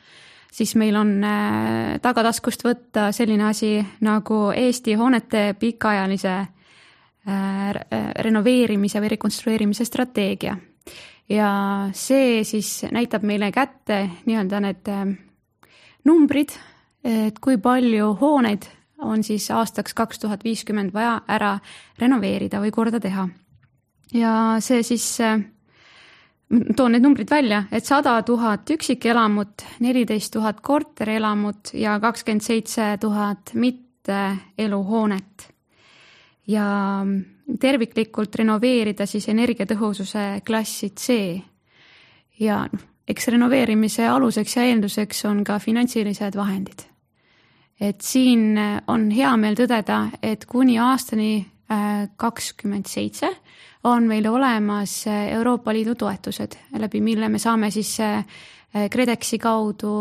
[0.52, 7.70] siis meil on äh, tagataskust võtta selline asi nagu Eesti hoonete pikaajalise äh,
[8.26, 10.58] renoveerimise või rekonstrueerimise strateegia.
[11.30, 11.52] ja
[11.94, 14.90] see siis näitab meile kätte nii-öelda need
[16.04, 16.50] numbrid,
[17.04, 18.66] et kui palju hooneid
[19.02, 21.60] on siis aastaks kaks tuhat viiskümmend vaja ära
[22.02, 23.30] renoveerida või korda teha
[24.14, 25.40] ja see siis, äh,
[26.76, 33.54] toon need numbrid välja, et sada tuhat üksikelamut, neliteist tuhat korterelamut ja kakskümmend seitse tuhat
[33.54, 35.48] mitteeluhoonet.
[36.48, 37.06] ja
[37.60, 41.42] terviklikult renoveerida siis energiatõhususe klassi C.
[42.40, 46.84] ja noh, eks renoveerimise aluseks ja eelduseks on ka finantsilised vahendid.
[47.80, 53.30] et siin on hea meel tõdeda, et kuni aastani äh, kakskümmend seitse
[53.84, 58.26] on meil olemas äh, Euroopa Liidu toetused, läbi mille me saame siis äh,
[58.90, 59.92] KredExi kaudu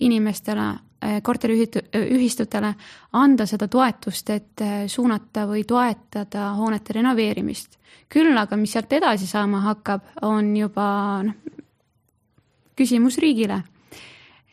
[0.00, 0.74] inimestele
[1.22, 2.74] korteriühistutele
[3.12, 7.76] anda seda toetust, et suunata või toetada hoonete renoveerimist.
[8.08, 11.34] küll aga, mis sealt edasi saama hakkab, on juba noh,
[12.76, 13.62] küsimus riigile.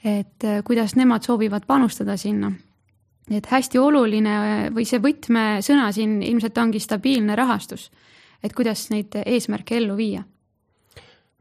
[0.03, 2.51] et kuidas nemad soovivad panustada sinna
[3.31, 4.37] et hästi oluline
[4.73, 7.89] või see võtmesõna siin ilmselt ongi stabiilne rahastus.
[8.43, 10.23] Et kuidas neid eesmärke ellu viia?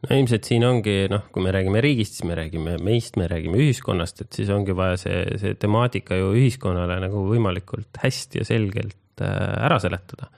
[0.03, 3.61] no ilmselt siin ongi noh, kui me räägime riigist, siis me räägime meist, me räägime
[3.63, 9.23] ühiskonnast, et siis ongi vaja see, see temaatika ju ühiskonnale nagu võimalikult hästi ja selgelt
[9.23, 9.37] äh,
[9.69, 10.31] ära seletada.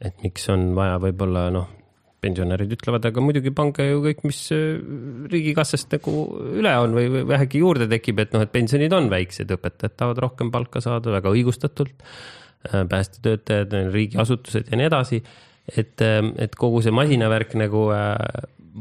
[0.00, 1.68] et miks on vaja võib-olla noh,
[2.24, 4.80] pensionärid ütlevad, aga muidugi pange ju kõik, mis äh,
[5.32, 6.16] riigikassast nagu
[6.56, 10.24] üle on või, või vähegi juurde tekib, et noh, et pensionid on väiksed, õpetajad tahavad
[10.24, 12.08] rohkem palka saada väga õigustatult.
[12.60, 15.22] Äh, päästetöötajad, riigiasutused ja nii edasi.
[15.76, 17.86] Et, äh, et kogu see masinavärk nagu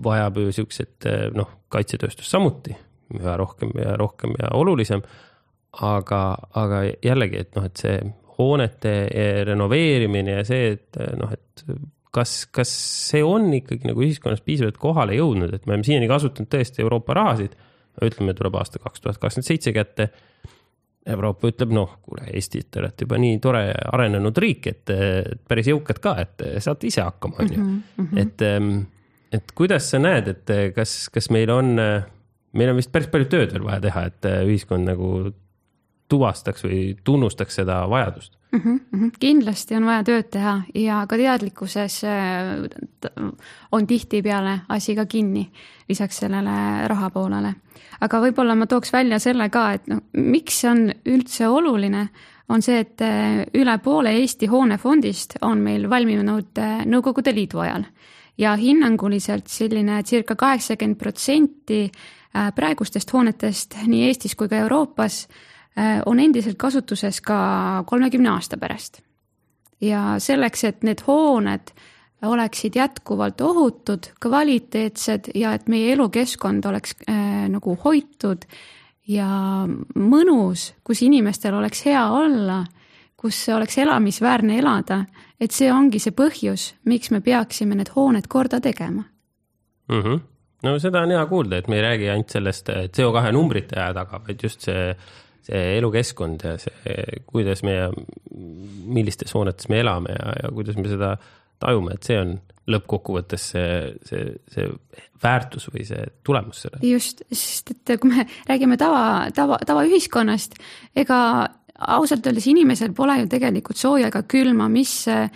[0.04, 2.76] vajab ju siukset noh, kaitsetööstust samuti
[3.18, 5.02] üha rohkem ja rohkem ja olulisem.
[5.82, 7.98] aga, aga jällegi, et noh, et see
[8.40, 8.94] hoonete
[9.46, 11.64] renoveerimine ja see, et noh, et
[12.16, 12.72] kas, kas
[13.10, 17.18] see on ikkagi nagu ühiskonnas piisavalt kohale jõudnud, et me oleme siiani kasutanud tõesti Euroopa
[17.18, 17.58] rahasid.
[18.00, 20.10] ütleme, tuleb aasta kaks tuhat kakskümmend seitse kätte.
[21.10, 24.92] Euroopa ütleb, noh, kuule, Eesti, te olete juba nii tore arenenud riik, et
[25.48, 27.60] päris jõukad ka, et saate ise hakkama, on ju.
[27.64, 28.18] Mhm, mhm.
[28.20, 28.74] et, ehm,
[29.32, 33.56] et kuidas sa näed, et kas, kas meil on, meil on vist päris palju tööd
[33.56, 35.32] veel vaja teha, et ühiskond nagu
[36.10, 38.80] tuvastaks või tunnustaks seda vajadust mm?
[38.94, 39.12] -hmm.
[39.20, 43.22] kindlasti on vaja tööd teha ja ka teadlikkuses äh,
[43.72, 45.50] on tihtipeale asi ka kinni,
[45.90, 47.54] lisaks sellele raha poolele.
[48.02, 52.08] aga võib-olla ma tooks välja selle ka, et noh, miks see on üldse oluline,
[52.50, 57.84] on see, et äh, üle poole Eesti hoonefondist on meil valminud äh, Nõukogude Liidu ajal
[58.38, 61.92] ja hinnanguliselt selline circa kaheksakümmend protsenti
[62.56, 65.28] praegustest hoonetest nii Eestis kui ka Euroopas
[66.06, 69.02] on endiselt kasutuses ka kolmekümne aasta pärast.
[69.82, 71.72] ja selleks, et need hooned
[72.22, 78.44] oleksid jätkuvalt ohutud, kvaliteetsed ja et meie elukeskkond oleks äh, nagu hoitud
[79.08, 79.30] ja
[79.96, 82.64] mõnus, kus inimestel oleks hea olla,
[83.18, 85.04] kus oleks elamisväärne elada,
[85.40, 89.04] et see ongi see põhjus, miks me peaksime need hooned korda tegema
[89.90, 90.02] mm.
[90.02, 90.20] -hmm.
[90.64, 94.22] no seda on hea kuulda, et me ei räägi ainult sellest äh, CO2 numbrite taga,
[94.28, 94.96] vaid just see
[95.48, 97.90] see elukeskkond ja see, kuidas me ja
[98.90, 101.16] millistes hoonetes me elame ja, ja kuidas me seda
[101.60, 102.38] tajume, et see on
[102.70, 103.70] lõppkokkuvõttes see,
[104.06, 104.68] see, see
[105.24, 106.82] väärtus või see tulemus selle.
[106.86, 110.60] just, sest et kui me räägime tava, tava, tavaühiskonnast,
[110.96, 111.20] ega
[111.80, 115.30] ausalt öeldes inimesel pole ju tegelikult sooja ega külma, mis äh,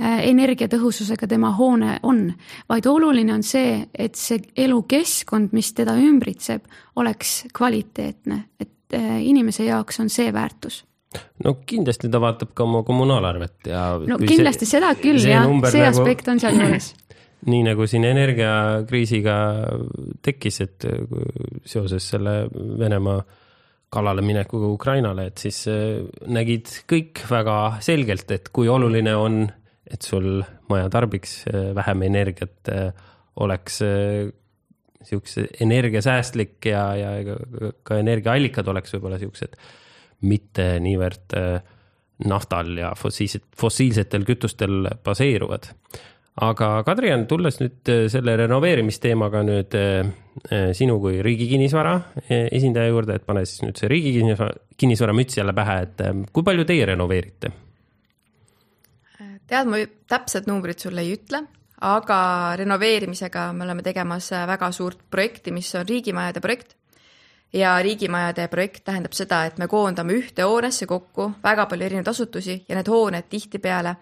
[0.00, 2.26] energiatõhususega tema hoone on,
[2.68, 6.64] vaid oluline on see, et see elukeskkond, mis teda ümbritseb,
[7.00, 10.84] oleks kvaliteetne, et inimese jaoks on see väärtus
[11.44, 13.84] no kindlasti ta vaatab ka oma kommunaalarvet ja.
[13.98, 16.92] no kindlasti see, seda küll jah, see nagu, aspekt on sealjuures
[17.50, 19.36] nii nagu siin energiakriisiga
[20.24, 20.88] tekkis, et
[21.64, 23.22] seoses selle Venemaa
[23.90, 29.40] kallale minekuga Ukrainale, et siis eh, nägid kõik väga selgelt, et kui oluline on,
[29.90, 31.40] et sul maja tarbiks
[31.74, 32.70] vähem energiat,
[33.40, 33.80] oleks
[35.06, 37.36] siukse energiasäästlik ja, ja
[37.82, 39.56] ka energiaallikad oleks võib-olla siuksed
[40.28, 41.60] mitte niivõrd äh,
[42.28, 45.70] naftal ja fossiilset, fossiilsetel kütustel baseeruvad.
[46.40, 50.12] aga Kadrian, tulles nüüd äh, selle renoveerimisteemaga nüüd äh,
[50.76, 51.96] sinu kui Riigi Kinnisvara
[52.28, 56.46] esindaja juurde, et pane siis nüüd see Riigi Kinnisvara, kinnisvara müts jälle pähe, et kui
[56.46, 57.52] palju teie renoveerite?
[59.50, 61.42] tead, ma täpset numbrit sulle ei ütle
[61.80, 66.76] aga renoveerimisega me oleme tegemas väga suurt projekti, mis on riigimajade projekt.
[67.52, 72.64] ja riigimajade projekt tähendab seda, et me koondame ühte hoonesse kokku väga palju erinevaid asutusi
[72.68, 73.96] ja need hooned tihtipeale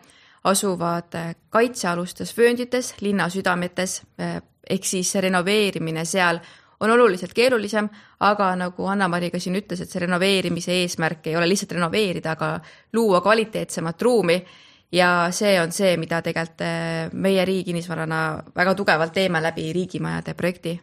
[0.44, 1.16] asuvad
[1.50, 4.02] kaitsealustes vööndites, linna südametes,
[4.70, 6.40] ehk siis renoveerimine seal
[6.80, 7.88] on oluliselt keerulisem,
[8.20, 12.60] aga nagu Anna-Mari ka siin ütles, et see renoveerimise eesmärk ei ole lihtsalt renoveerida, aga
[12.92, 14.38] luua kvaliteetsemat ruumi
[14.92, 18.20] ja see on see, mida tegelikult eh, meie Riigi Kinnisvarana
[18.56, 20.78] väga tugevalt teeme läbi riigimajade projekti.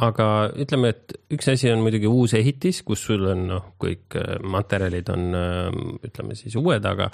[0.00, 0.26] aga
[0.62, 5.10] ütleme, et üks asi on muidugi uus ehitis, kus sul on noh, kõik eh, materjalid
[5.10, 7.10] on eh, ütleme siis uued, aga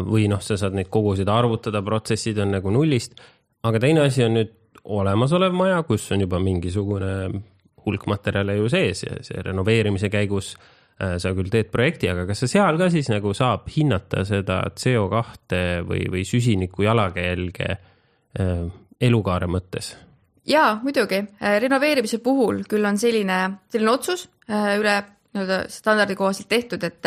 [0.00, 3.12] või noh, sa saad neid koguseid arvutada, protsessid on nagu nullist.
[3.62, 7.10] aga teine asi on nüüd olemasolev maja, kus on juba mingisugune
[7.84, 12.26] hulk materjale ju sees ja see renoveerimise käigus äh, Äh, sa küll teed projekti, aga
[12.28, 18.66] kas sa seal ka siis nagu saab hinnata seda CO2 või, või süsiniku jalajälge äh,
[19.00, 19.94] elukaare mõttes?
[20.50, 21.22] jaa, muidugi.
[21.40, 23.40] Äh, renoveerimise puhul küll on selline,
[23.72, 24.96] selline otsus üle
[25.30, 27.06] nii-öelda standardi kohaselt tehtud, et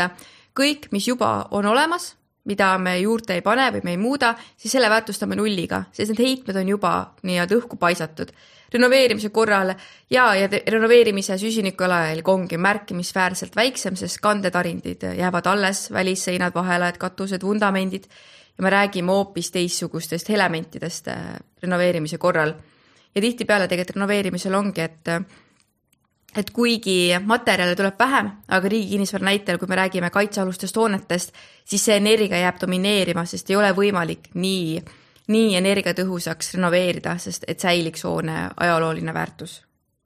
[0.55, 4.73] kõik, mis juba on olemas, mida me juurde ei pane või me ei muuda, siis
[4.75, 8.33] selle väärtustame nulliga, sest need heitmed on juba nii-öelda õhku paisatud.
[8.73, 9.69] renoveerimise korral
[10.09, 18.09] ja, ja renoveerimise süsinikujalajälg ongi märkimisväärselt väiksem, sest kandetarindid jäävad alles, välisseinad, vahelajad, katused, vundamendid
[18.57, 22.53] ja me räägime hoopis teistsugustest elementidest äh, renoveerimise korral.
[23.15, 25.07] ja tihtipeale tegelikult renoveerimisel ongi, et
[26.37, 31.33] et kuigi materjale tuleb vähem, aga Riigi Kinnisvara näitel, kui me räägime kaitsealustest hoonetest,
[31.65, 34.79] siis see energia jääb domineerima, sest ei ole võimalik nii,
[35.33, 39.61] nii energiatõhusaks renoveerida, sest et säiliks hoone ajalooline väärtus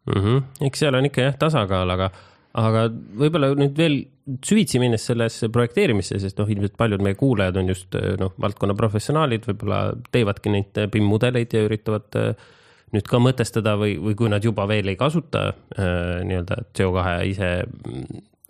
[0.07, 0.21] mm.
[0.21, 0.67] -hmm.
[0.67, 2.11] eks seal on ikka jah tasakaal, aga,
[2.53, 2.87] aga
[3.23, 4.03] võib-olla nüüd veel
[4.45, 9.47] süvitsi minnes sellesse projekteerimisse, sest noh, ilmselt paljud meie kuulajad on just noh, valdkonna professionaalid,
[9.47, 12.47] võib-olla teevadki neid BIM mudeleid ja üritavad äh,
[12.95, 17.51] nüüd ka mõtestada või, või kui nad juba veel ei kasuta äh, nii-öelda CO2 ise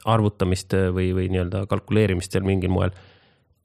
[0.07, 2.91] arvutamist või, või nii-öelda kalkuleerimist seal mingil moel.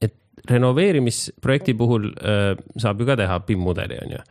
[0.03, 0.15] et
[0.49, 4.23] renoveerimisprojekti puhul äh, saab ju ka teha BIM-mudeli, on ju.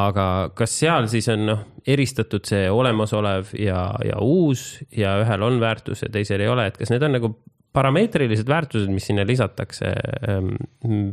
[0.00, 5.60] aga kas seal siis on noh, eristatud see olemasolev ja, ja uus ja ühel on
[5.60, 7.36] väärtus ja teisel ei ole, et kas need on nagu
[7.76, 9.92] parameetrilised väärtused, mis sinna lisatakse
[10.28, 10.54] ähm,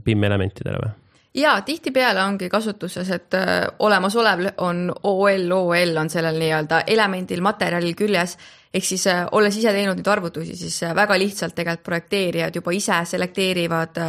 [0.06, 0.94] BIM elementidele või?
[1.34, 7.96] Ja tihtipeale ongi kasutuses, et äh, olemasolev on OL, OL on sellel nii-öelda elemendil, materjalil
[7.96, 8.38] küljes.
[8.74, 12.72] ehk siis äh, olles ise teinud neid arvutusi, siis äh, väga lihtsalt tegelikult projekteerijad juba
[12.72, 14.00] ise selekteerivad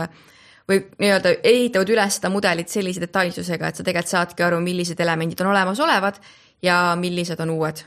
[0.69, 5.41] või nii-öelda ehitavad üles seda mudelit sellise detailsusega, et sa tegelikult saadki aru, millised elemendid
[5.45, 6.21] on olemasolevad
[6.63, 7.85] ja millised on uued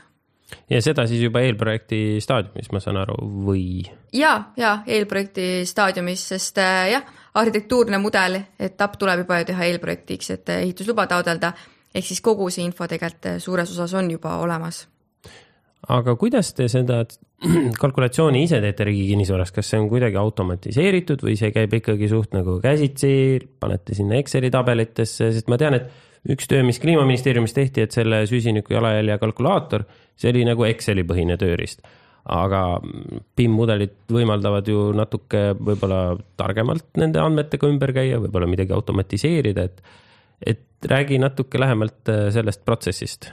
[0.70, 3.86] ja seda siis juba eelprojekti staadiumis, ma saan aru, või?
[4.12, 10.54] ja, ja eelprojekti staadiumis, sest jah arhitektuurne mudel, etapp tuleb juba ju teha eelprojektiks, et
[10.58, 11.52] ehitusluba taotleda,
[11.94, 14.86] ehk siis kogu see info tegelikult suures osas on juba olemas.
[15.88, 17.04] aga kuidas te seda
[17.82, 22.34] kalkulatsiooni ise teete Riigi Kinnisvaras, kas see on kuidagi automatiseeritud või see käib ikkagi suht
[22.34, 23.12] nagu käsitsi,
[23.60, 28.24] panete sinna Exceli tabelitesse, sest ma tean, et üks töö, mis kliimaministeeriumis tehti, et selle
[28.26, 29.86] süsiniku jalajälje kalkulaator,
[30.18, 31.86] see oli nagu Exceli põhine tööriist
[32.28, 32.62] aga
[33.38, 39.80] PIM-mudelid võimaldavad ju natuke võib-olla targemalt nende andmetega ümber käia, võib-olla midagi automatiseerida, et,
[40.54, 43.30] et räägi natuke lähemalt äh, sellest protsessist.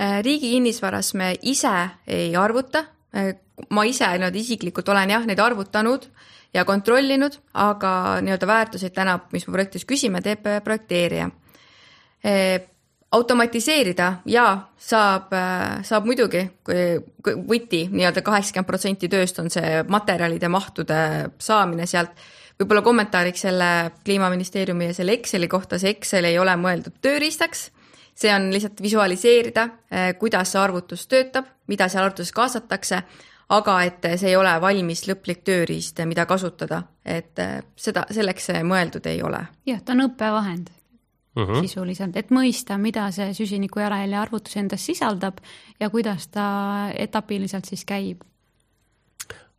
[0.00, 1.72] Äh, riigi kinnisvaras me ise
[2.06, 2.84] ei arvuta,
[3.16, 3.32] äh,
[3.70, 6.06] ma ise nii-öelda isiklikult olen jah, neid arvutanud
[6.54, 11.30] ja kontrollinud, aga nii-öelda väärtuseid täna, mis me projektis küsime, teeb projekteerija
[13.14, 14.46] automatiseerida ja
[14.76, 15.32] saab,
[15.86, 21.00] saab muidugi, kui võti nii-öelda kaheksakümmend protsenti tööst on see materjalide mahtude
[21.38, 22.16] saamine sealt.
[22.58, 23.70] võib-olla kommentaariks selle
[24.04, 27.70] kliimaministeeriumi ja selle Exceli kohta, see Excel ei ole mõeldud tööriistaks.
[28.14, 29.68] see on lihtsalt visualiseerida,
[30.18, 33.02] kuidas see arvutus töötab, mida seal arvutuses kaasatakse,
[33.48, 37.42] aga et see ei ole valmis lõplik tööriist, mida kasutada, et
[37.76, 39.46] seda, selleks see mõeldud ei ole.
[39.66, 40.70] jah, ta on õppevahend
[41.36, 41.50] uh mhm.
[41.50, 41.60] -huh.
[41.66, 45.42] sisuliselt, et mõista, mida see süsiniku jalajälje arvutus endas sisaldab
[45.80, 48.22] ja kuidas ta etapiliselt siis käib.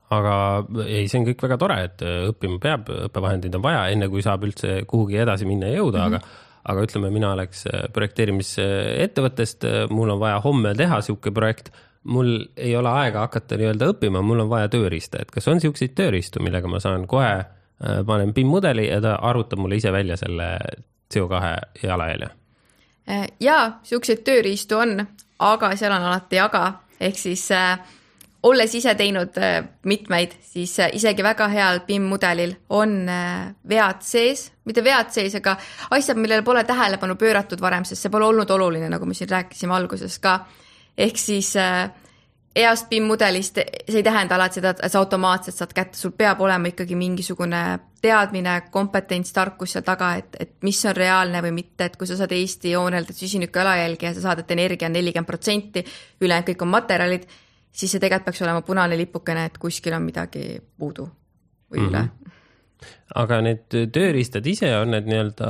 [0.10, 4.22] aga ei, see on kõik väga tore, et õppima peab, õppevahendeid on vaja, enne kui
[4.22, 6.16] saab üldse kuhugi edasi minna ja jõuda uh, -huh.
[6.16, 6.22] aga
[6.66, 11.70] aga ütleme, mina oleks projekteerimisettevõttest, mul on vaja homme teha niisugune projekt,
[12.06, 15.96] mul ei ole aega hakata nii-öelda õppima, mul on vaja tööriista, et kas on niisuguseid
[15.98, 20.18] tööriistu, millega ma saan kohe äh, panen BIM mudeli ja ta arvutab mulle ise välja
[20.22, 20.50] selle
[21.16, 21.42] CO2
[21.84, 22.30] jalajälje?
[23.10, 24.98] Äh, jaa, niisuguseid tööriistu on,
[25.40, 26.64] aga seal on alati aga,
[27.00, 27.78] ehk siis äh,
[28.46, 34.48] olles ise teinud äh, mitmeid, siis äh, isegi väga heal BIM-mudelil on äh, vead sees,
[34.66, 35.56] mitte vead sees, aga
[35.98, 39.74] asjad, millele pole tähelepanu pööratud varem, sest see pole olnud oluline, nagu me siin rääkisime
[39.76, 40.40] alguses ka.
[40.98, 41.90] ehk siis äh,
[42.56, 46.70] heast BIM-mudelist, see ei tähenda alati seda, et sa automaatselt saad kätte, sul peab olema
[46.72, 47.64] ikkagi mingisugune
[48.06, 52.18] teadmine, kompetents, tarkus seal taga, et, et mis on reaalne või mitte, et kui sa
[52.20, 55.86] saad Eesti joonelt süsiniku jalajälge ja sa saad, et energia on nelikümmend protsenti,
[56.22, 57.26] ülejäänud kõik on materjalid,
[57.72, 61.90] siis see tegelikult peaks olema punane lipukene, et kuskil on midagi puudu või mm -hmm.
[61.90, 62.34] üle
[63.16, 65.50] aga need tööriistad ise, on need nii-öelda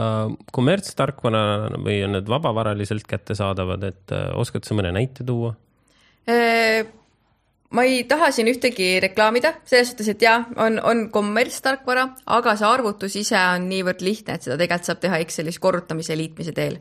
[0.56, 1.41] kommertstarkvara
[1.84, 5.56] või on need vabavaraliselt kättesaadavad, et äh, oskad sa mõne näite tuua?
[7.76, 12.05] Ma ei taha siin ühtegi reklaamida, selles suhtes, et jah, on, on kommertstarkvara,
[12.38, 16.19] aga see arvutus ise on niivõrd lihtne, et seda tegelikult saab teha Excelis korrutamise ja
[16.19, 16.80] liitmise teel.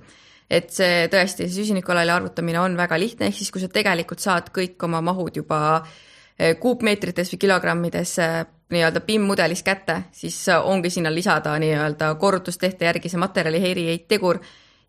[0.50, 4.50] et see tõesti, see süsinikualali arvutamine on väga lihtne, ehk siis kui sa tegelikult saad
[4.54, 8.36] kõik oma mahud juba äh, kuupmeetrites või kilogrammides äh,
[8.76, 14.42] nii-öelda BIM-mudelis kätte, siis ongi sinna lisada nii-öelda korrutustehte järgi see materjali heiriheittegur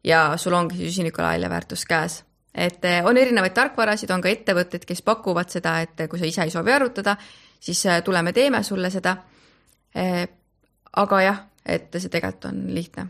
[0.04, 2.20] ja sul ongi süsinikualali väärtus käes
[2.56, 6.46] et eh, on erinevaid tarkvarasid, on ka ettevõtteid, kes pakuvad seda, et kui sa ise
[6.46, 7.18] ei soovi arvutada,
[7.60, 9.18] siis eh, tuleme, teeme sulle seda.
[10.96, 13.06] aga jah, et see tegelikult on lihtne.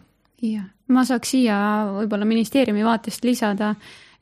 [0.45, 1.55] jah, ma saaks siia
[1.95, 3.71] võib-olla ministeeriumi vaatest lisada,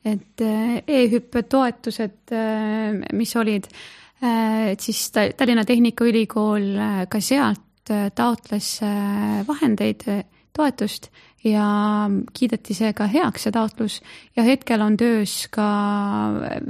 [0.04, 2.32] et e-hüppe toetused,
[3.12, 3.68] mis olid,
[4.24, 6.70] et siis Tallinna Tehnikaülikool
[7.12, 8.78] ka sealt taotles
[9.44, 10.08] vahendeid,
[10.56, 11.10] toetust
[11.44, 11.66] ja
[12.32, 14.00] kiideti see ka heaks, see taotlus,
[14.36, 15.66] ja hetkel on töös ka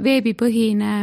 [0.03, 0.95] veebipõhine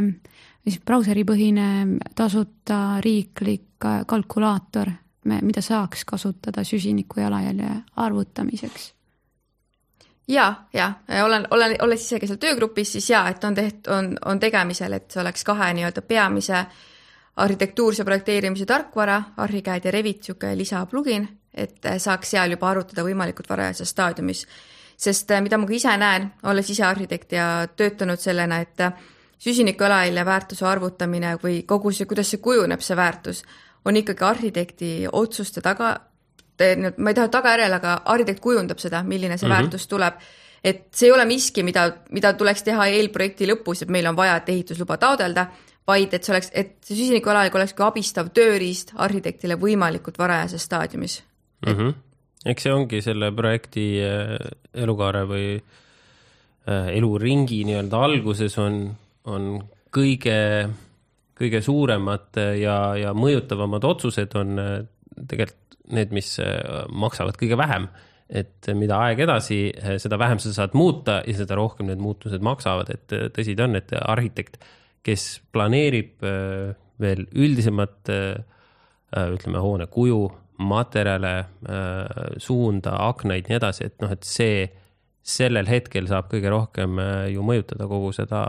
[0.62, 1.68] või siis brauseripõhine
[2.14, 4.91] tasuta riiklik kalkulaator,
[5.24, 8.93] mida saaks kasutada süsiniku jalajälje arvutamiseks.
[10.28, 10.93] Ja, ja
[11.24, 15.11] olen, olen, olles isegi seal töögrupis, siis ja, et on teht-, on, on tegemisel, et
[15.11, 16.62] see oleks kahe nii-öelda peamise
[17.37, 23.49] arhitektuurse projekteerimise tarkvara, Archicad ja Revit, niisugune lisaplugin et äh, saaks seal juba arutada võimalikult
[23.51, 24.47] varajases staadiumis.
[24.97, 28.93] sest äh, mida ma ka ise näen, olles ise arhitekt ja töötanud sellena, et äh,
[29.39, 33.43] süsinikujalajälje väärtuse arvutamine või kogu see, kuidas see kujuneb, see väärtus,
[33.85, 35.97] on ikkagi arhitekti otsuste taga,
[36.97, 39.62] ma ei taha tagajärjel, aga arhitekt kujundab seda, milline see mm -hmm.
[39.62, 40.14] väärtus tuleb.
[40.64, 44.37] et see ei ole miski, mida, mida tuleks teha eelprojekti lõpus, et meil on vaja,
[44.37, 45.47] et ehitusluba taodelda,
[45.89, 51.18] vaid et see oleks, et see süsinikujalajälg oleks ka abistav tööriist arhitektile võimalikult varajases staadiumis
[51.66, 51.72] mm.
[51.72, 51.95] -hmm.
[52.53, 54.37] eks see ongi selle projekti äh,
[54.74, 58.85] elukaare või äh, eluringi nii-öelda alguses on,
[59.24, 59.51] on
[59.93, 60.39] kõige,
[61.39, 64.78] kõige suuremad ja, ja mõjutavamad otsused on äh,
[65.28, 65.59] tegelikult
[65.93, 66.39] need, mis
[66.95, 67.89] maksavad kõige vähem.
[68.33, 72.89] et mida aeg edasi, seda vähem sa saad muuta ja seda rohkem need muutused maksavad,
[72.89, 74.57] et tõsi ta on, et arhitekt,
[75.03, 76.22] kes planeerib
[77.03, 78.11] veel üldisemat
[79.12, 80.20] ütleme, hoone kuju
[80.62, 81.38] materjale,
[81.68, 84.66] äh, suunda, aknaid, nii edasi, et noh, et see
[85.22, 88.44] sellel hetkel saab kõige rohkem äh, ju mõjutada kogu seda,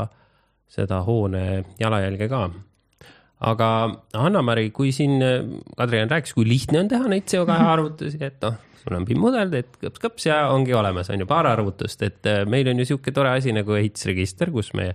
[0.71, 2.43] seda hoone jalajälge ka.
[3.43, 3.69] aga
[4.17, 5.41] Anna-Mari, kui siin äh,
[5.77, 9.79] Kadrian rääkis, kui lihtne on teha neid CO2 arvutusi, et noh, sul on PIM-mudel, teed
[9.81, 13.53] kõps-kõps ja ongi olemas, on ju paar arvutust, et meil on ju niisugune tore asi
[13.55, 14.91] nagu ehitusregister, kus me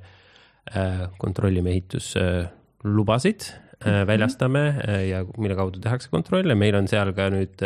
[1.19, 3.47] kontrollime ehituslubasid
[3.87, 7.62] Äh, väljastame äh, ja mille kaudu tehakse kontrolle, meil on seal ka nüüd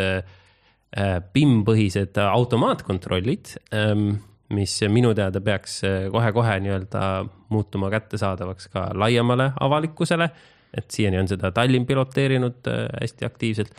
[1.33, 4.19] PIM-põhised äh, automaatkontrollid, ähm,
[4.53, 5.79] mis minu teada peaks
[6.13, 7.01] kohe-kohe nii-öelda
[7.49, 10.29] muutuma kättesaadavaks ka laiemale avalikkusele.
[10.77, 12.69] et siiani on seda Tallinn piloteerinud
[13.01, 13.73] hästi aktiivselt.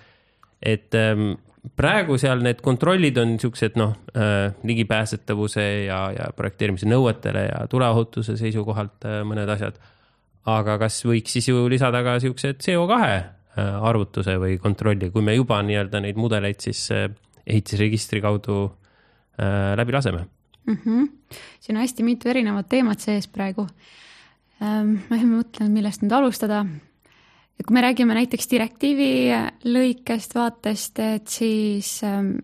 [0.63, 1.37] et ähm,
[1.77, 3.95] praegu seal need kontrollid on niisugused noh,
[4.69, 9.81] ligipääsetavuse ja, ja projekteerimise nõuetele ja tuleohutuse seisukohalt mõned asjad
[10.51, 13.25] aga kas võiks siis ju lisada ka siukse CO2 äh,
[13.89, 17.09] arvutuse või kontrolli, kui me juba nii-öelda neid mudeleid siis äh,
[17.47, 20.25] ehitisregistri kaudu äh, läbi laseme
[20.67, 20.79] mm?
[20.85, 21.39] -hmm.
[21.61, 23.67] siin on hästi mitu erinevat teemat sees praegu
[24.63, 24.99] ähm,.
[25.09, 26.65] ma mõtlen, millest nüüd alustada.
[27.63, 29.11] Kui me räägime näiteks direktiivi
[29.71, 32.35] lõikest, vaatest, et siis ähm,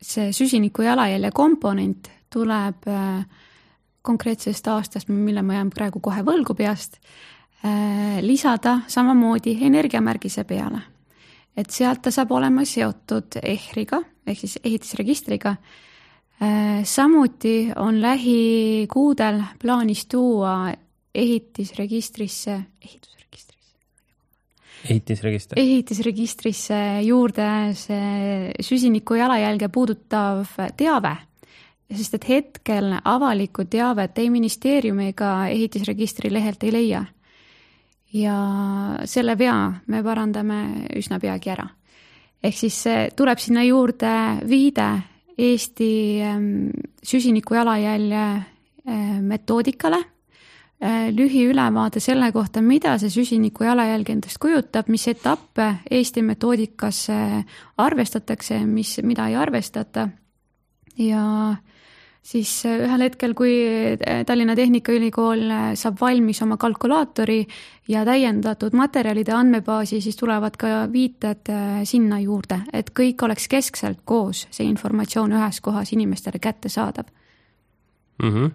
[0.00, 3.24] see süsiniku jalajälje komponent tuleb äh,
[4.02, 6.98] konkreetsest aastast, mille ma jään praegu kohe võlgu peast,
[7.64, 10.80] äh, lisada samamoodi energiamärgise peale.
[11.58, 15.56] et sealt ta saab olema seotud EHRiga ehk siis ehitisregistriga.
[16.38, 20.72] Äh, samuti on lähikuudel plaanis tuua
[21.14, 23.17] ehitisregistrisse, ehitusregistrisse.
[24.84, 25.58] Ehitisregister.
[25.58, 30.44] ehitisregistrisse juurde see süsiniku jalajälge puudutav
[30.76, 31.16] teave
[31.96, 37.04] sest et hetkel avalikku teavet ei ministeeriumi ega ehitisregistri lehelt ei leia.
[38.12, 38.36] ja
[39.04, 41.68] selle vea me parandame üsna peagi ära.
[42.42, 42.84] ehk siis
[43.16, 44.12] tuleb sinna juurde
[44.48, 44.90] viide
[45.38, 46.70] Eesti ähm,
[47.02, 50.00] süsiniku jalajälje äh, metoodikale,
[51.10, 57.00] lühiülevaade selle kohta, mida see süsiniku jalajälg endast kujutab, mis etappe Eesti metoodikas
[57.82, 60.08] arvestatakse, mis, mida ei arvestata
[60.98, 61.56] ja
[62.22, 67.40] siis äh, ühel hetkel, kui äh, Tallinna Tehnikaülikool äh, saab valmis oma kalkulaatori
[67.88, 71.52] ja täiendatud materjalide andmebaasi, siis tulevad ka viited
[71.88, 77.08] sinna juurde, et kõik oleks keskselt koos, see informatsioon ühes kohas inimestele kättesaadav
[78.22, 78.28] mm.
[78.28, 78.50] -hmm.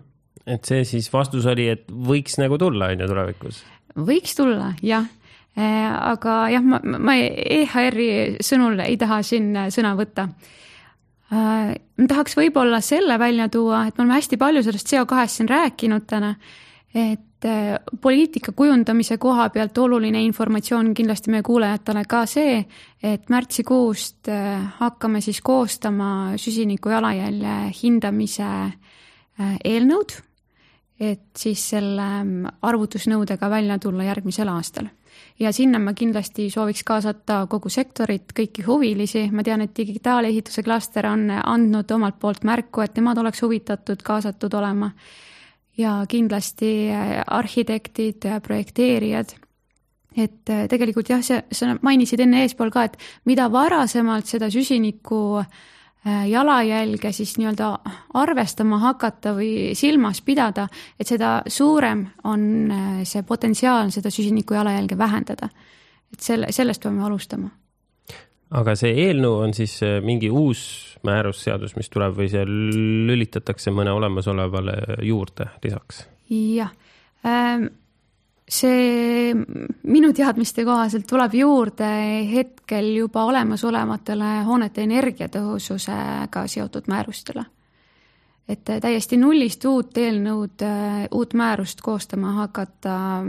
[0.48, 3.64] Et see siis vastus oli, et võiks nagu tulla, on ju, tulevikus?
[3.96, 5.06] võiks tulla, jah.
[5.54, 10.26] Aga jah, ma, ma EHR-i sõnul ei taha siin sõna võtta.
[11.34, 15.50] Äh, ma tahaks võib-olla selle välja tuua, et me oleme hästi palju sellest CO2-st siin
[15.50, 16.34] rääkinud täna,
[16.94, 22.60] et äh, poliitika kujundamise koha pealt oluline informatsioon kindlasti meie kuulajatele ka see,
[23.02, 28.52] et märtsikuust äh, hakkame siis koostama süsiniku jalajälje hindamise
[29.64, 30.18] eelnõud
[31.12, 34.88] et siis selle mm, arvutusnõudega välja tulla järgmisel aastal.
[35.40, 41.08] ja sinna ma kindlasti sooviks kaasata kogu sektorit, kõiki huvilisi, ma tean, et digitaalehituse klaster
[41.10, 44.92] on andnud omalt poolt märku, et nemad oleks huvitatud kaasatud olema.
[45.78, 49.34] ja kindlasti äh, arhitektid, projekteerijad
[50.16, 55.40] et äh, tegelikult jah, see, sa mainisid enne eespool ka, et mida varasemalt seda süsiniku
[55.42, 55.48] äh,
[56.28, 57.70] jalajälge siis nii-öelda
[58.20, 60.68] arvestama hakata või silmas pidada,
[61.00, 65.50] et seda suurem on äh, see potentsiaal seda süsiniku jalajälge vähendada.
[66.14, 67.50] et selle, sellest peame alustama.
[68.52, 75.00] aga see eelnõu on siis mingi uus määrusseadus, mis tuleb või see lülitatakse mõne olemasolevale
[75.02, 76.08] juurde lisaks?
[76.30, 76.72] jah
[77.26, 77.68] ähm,
[78.50, 81.90] see minu teadmiste kohaselt tuleb juurde
[82.32, 87.46] hetkel juba olemasolevatele hoonete energiatõhususega seotud määrustele.
[88.48, 90.64] et täiesti nullist uut eelnõud,
[91.12, 93.24] uut määrust koostama hakata,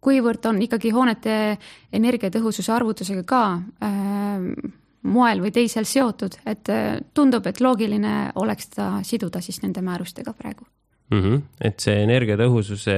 [0.00, 1.58] kuivõrd on ikkagi hoonete
[1.92, 3.42] energiatõhususe arvutusega ka
[3.84, 4.72] äh,
[5.02, 6.68] moel või teisel seotud, et
[7.14, 10.64] tundub, et loogiline oleks ta siduda siis nende määrustega praegu
[11.10, 11.18] mm.
[11.18, 11.42] -hmm.
[11.60, 12.94] et see energiatõhususe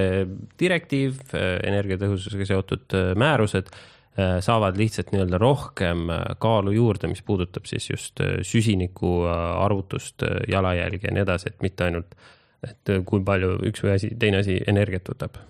[0.61, 6.05] direktiiv, äh, energiatõhususega seotud äh, määrused äh, saavad lihtsalt nii-öelda rohkem
[6.43, 9.23] kaalu juurde, mis puudutab siis just süsiniku
[9.65, 12.15] arvutust, jalajälge ja nii edasi, et mitte ainult,
[12.63, 15.41] et kui palju üks või asi, teine asi energiat võtab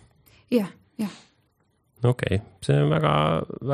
[0.50, 0.64] ja,.
[0.64, 0.68] jah,
[1.06, 1.16] jah.
[2.04, 3.14] okei okay., see on väga,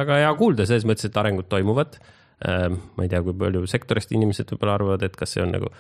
[0.01, 2.01] väga hea kuulda, selles mõttes, et arengud toimuvad.
[2.49, 5.72] ma ei tea, kui palju sektorist inimesed võib-olla arvavad, et kas see on nagu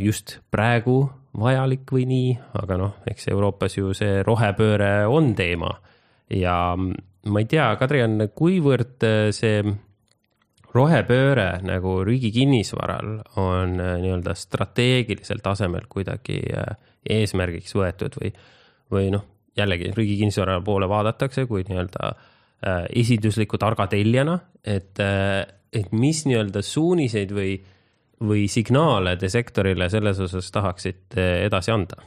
[0.00, 1.10] just praegu
[1.40, 2.28] vajalik või nii,
[2.60, 5.72] aga noh, eks Euroopas ju see rohepööre on teema.
[6.30, 9.62] ja ma ei tea, Kadrian, kuivõrd äh, see
[10.74, 16.74] rohepööre nagu riigi kinnisvaral on äh, nii-öelda strateegilisel tasemel kuidagi äh,
[17.18, 18.32] eesmärgiks võetud või,
[18.92, 19.26] või noh,
[19.56, 22.14] jällegi riigi kinnisvara poole vaadatakse kui nii-öelda
[22.96, 27.58] esindusliku targa tellijana, et, et mis nii-öelda suuniseid või
[28.20, 32.02] või signaale te sektorile selles osas tahaksite edasi anda?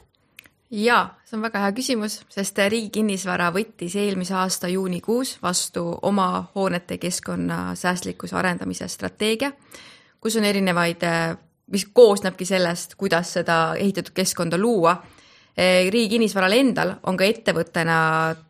[0.70, 6.28] jaa, see on väga hea küsimus, sest Riigi Kinnisvara võttis eelmise aasta juunikuus vastu oma
[6.54, 9.52] hoonete keskkonna säästlikkuse arendamise strateegia,
[10.20, 11.06] kus on erinevaid,
[11.72, 14.96] mis koosnebki sellest, kuidas seda ehitatud keskkonda luua.
[15.90, 17.96] Riigi Kinnisvaral endal on ka ettevõttena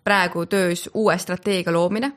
[0.05, 2.13] praegu töös uue strateegia loomine.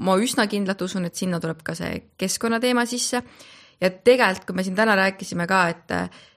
[0.00, 3.22] ma üsna kindlalt usun, et sinna tuleb ka see keskkonnateema sisse
[3.80, 5.94] ja tegelikult, kui me siin täna rääkisime ka, et,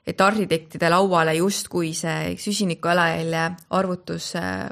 [0.07, 3.43] et arhitektide lauale justkui see süsiniku jalajälje
[3.75, 4.69] arvutus äh,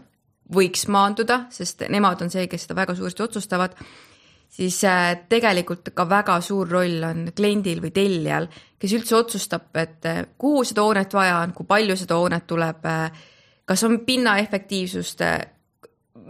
[0.51, 3.76] võiks maanduda, sest nemad on see, kes seda väga suuresti otsustavad,
[4.51, 8.47] siis äh, tegelikult ka väga suur roll on kliendil või tellijal,
[8.80, 12.88] kes üldse otsustab, et äh, kuhu seda hoonet vaja on, kui palju seda hoonet tuleb,
[13.67, 15.22] kas on pinna efektiivsust,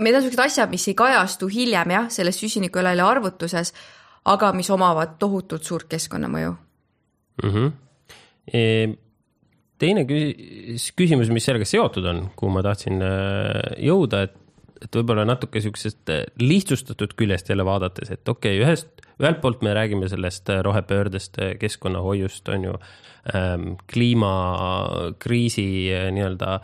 [0.02, 3.74] need on niisugused asjad, mis ei kajastu hiljem jah, selles süsinikujalajälje arvutuses
[4.26, 6.52] aga mis omavad tohutult suurt keskkonnamõju
[7.44, 7.50] mm.
[7.50, 7.72] -hmm.
[8.52, 8.62] E
[9.82, 14.36] teine küsimus, mis sellega seotud on, kuhu ma tahtsin äh, jõuda, et,
[14.82, 19.62] et võib-olla natuke siuksest äh, lihtsustatud küljest jälle vaadates, et okei okay,, ühest, ühelt poolt
[19.62, 22.74] me räägime sellest äh, rohepöördest, keskkonnahoiust, on ju
[23.34, 25.66] ähm,, kliimakriisi
[26.12, 26.62] nii-öelda Äh,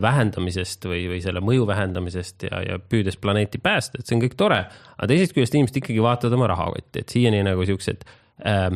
[0.00, 4.36] vähendamisest või, või selle mõju vähendamisest ja, ja püüdes planeeti päästa, et see on kõik
[4.40, 4.62] tore.
[4.96, 8.06] aga teisest küljest inimesed ikkagi vaatavad oma rahakotti, et siiani nagu siuksed
[8.48, 8.70] äh,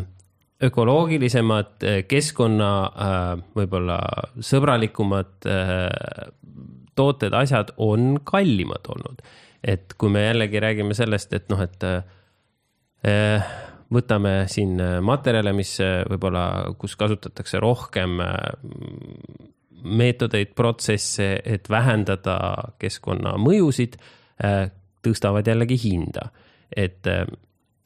[0.63, 3.99] ökoloogilisemad, äh, keskkonna äh, võib-olla
[4.45, 6.29] sõbralikumad äh,
[6.95, 9.25] tooted, asjad on kallimad olnud.
[9.65, 13.49] et kui me jällegi räägime sellest, et noh, et äh,
[13.95, 15.79] võtame siin materjale, mis
[16.11, 18.21] võib-olla, kus kasutatakse rohkem
[19.85, 22.39] meetodeid, protsesse, et vähendada
[22.81, 23.99] keskkonnamõjusid,
[24.45, 24.69] äh,
[25.05, 26.31] tõstavad jällegi hinda.
[26.77, 27.27] et äh,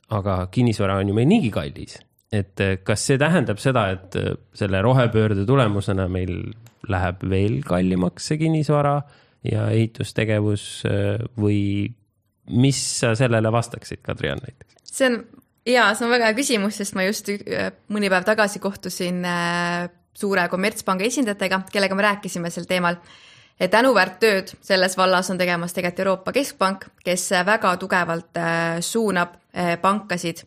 [0.09, 1.99] aga kinnisvara on ju meil niigi kallis,
[2.33, 4.17] et äh, kas see tähendab seda, et
[4.57, 6.55] selle rohepöörde tulemusena meil
[6.89, 9.03] läheb veel kallimaks see kinnisvara
[9.45, 10.85] ja ehitustegevus
[11.37, 11.91] või
[12.49, 14.79] mis sa sellele vastaksid, Kadrian näiteks?
[14.89, 15.21] see on
[15.69, 17.29] jaa, see on väga hea küsimus, sest ma just
[17.93, 19.21] mõni päev tagasi kohtusin
[20.15, 22.97] suure kommertspanga esindajatega, kellega me rääkisime sel teemal.
[23.61, 29.35] et tänuväärt tööd selles vallas on tegemas tegelikult Euroopa Keskpank, kes väga tugevalt äh, suunab
[29.35, 30.45] äh, pankasid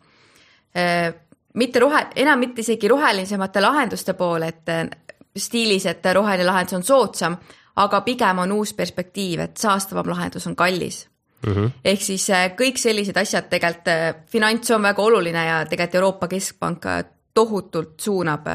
[0.78, 1.14] äh,
[1.54, 4.96] mitte rohe, enam mitte isegi rohelisemate lahenduste poole, et
[5.38, 7.36] stiilis, et roheline lahendus on soodsam,
[7.76, 11.08] aga pigem on uus perspektiiv, et saastavam lahendus on kallis
[11.42, 11.70] Mm -hmm.
[11.86, 13.88] ehk siis kõik sellised asjad tegelikult,
[14.30, 16.86] finants on väga oluline ja tegelikult Euroopa Keskpank
[17.34, 18.48] tohutult suunab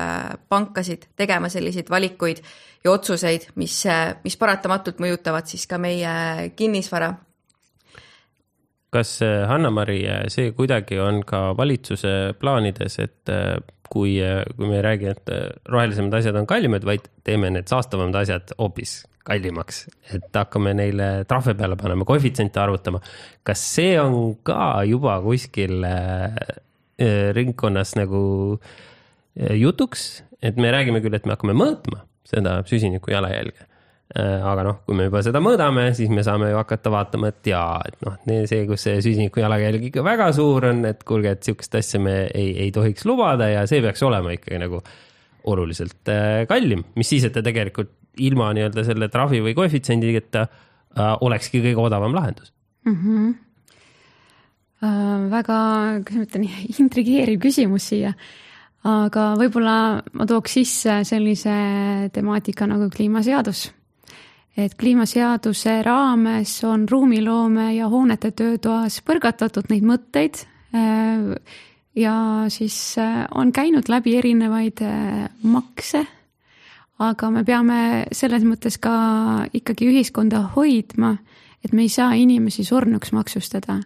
[0.49, 2.43] pankasid tegema selliseid valikuid
[2.85, 3.83] ja otsuseid, mis,
[4.25, 7.15] mis paratamatult mõjutavad siis ka meie kinnisvara
[8.97, 9.19] kas
[9.49, 9.99] Hanna-Mari,
[10.33, 13.33] see kuidagi on ka valitsuse plaanides, et
[13.91, 14.15] kui,
[14.57, 15.33] kui me ei räägi, et
[15.69, 21.57] rohelisemad asjad on kallimad, vaid teeme need saastavamad asjad hoopis kallimaks, et hakkame neile trahve
[21.59, 23.01] peale panema, koefitsiente arvutama.
[23.43, 26.37] kas see on ka juba kuskil äh,
[27.37, 28.21] ringkonnas nagu
[28.57, 33.67] äh, jutuks, et me räägime küll, et me hakkame mõõtma seda süsiniku jalajälge
[34.15, 37.49] Äh, aga noh, kui me juba seda mõõdame, siis me saame ju hakata vaatama, et
[37.51, 38.15] jaa, et noh,
[38.47, 42.15] see, kus see süsiniku jalajälg ikka väga suur on, et kuulge, et sihukest asja me
[42.29, 44.79] ei, ei tohiks lubada ja see peaks olema ikkagi nagu
[45.51, 47.91] oluliselt äh, kallim, mis siis, et ta tegelikult
[48.23, 52.55] ilma nii-öelda selle trahvi või koefitsiendita äh, olekski kõige odavam lahendus
[52.87, 52.95] mm.
[52.95, 53.35] -hmm.
[54.85, 55.59] Äh, väga,
[56.05, 56.49] kuidas ma ütlen,
[56.83, 58.13] intrigeeriv küsimus siia.
[58.87, 61.55] Aga võib-olla ma tooks sisse sellise
[62.15, 63.71] temaatika nagu kliimaseadus.
[64.57, 70.45] Et kliimaseaduse raames on ruumiloome ja hoonete töötoas põrgatatud neid mõtteid
[70.77, 71.57] äh,
[71.97, 72.15] ja
[72.53, 74.85] siis äh, on käinud läbi erinevaid
[75.49, 76.05] makse,
[77.01, 77.81] aga me peame
[78.13, 78.95] selles mõttes ka
[79.57, 81.17] ikkagi ühiskonda hoidma,
[81.65, 83.81] et me ei saa inimesi surnuks maksustada.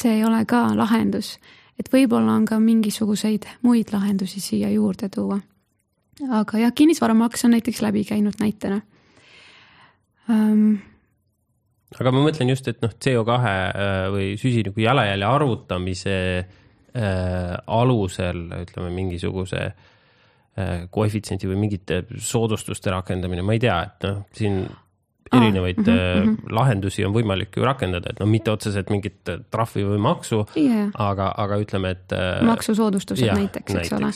[0.00, 1.34] See ei ole ka lahendus,
[1.80, 5.40] et võib-olla on ka mingisuguseid muid lahendusi siia juurde tuua.
[6.40, 8.80] aga jah, kinnisvaramaks on näiteks läbi käinud näitena.
[10.30, 10.80] Um....
[11.98, 18.92] aga ma mõtlen just, et noh, CO2 äh, või süsiniku jalajälje arvutamise äh, alusel ütleme
[18.94, 24.62] mingisuguse äh, koefitsiendi või mingite soodustuste rakendamine, ma ei tea, et noh, siin
[25.32, 26.52] erinevaid ah, mm -hmm.
[26.52, 31.34] lahendusi on võimalik ju rakendada, et noh, mitte otseselt mingit trahvi või maksu yeah., aga,
[31.36, 32.14] aga ütleme, et.
[32.42, 33.98] maksusoodustused jah, näiteks, eks näiteks.
[34.00, 34.12] ole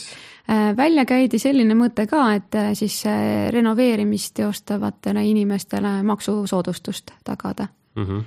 [0.49, 7.65] Äh, välja käidi selline mõte ka, et äh, siis äh, renoveerimist teostavatele inimestele maksusoodustust tagada
[7.95, 8.03] mm.
[8.05, 8.21] -hmm.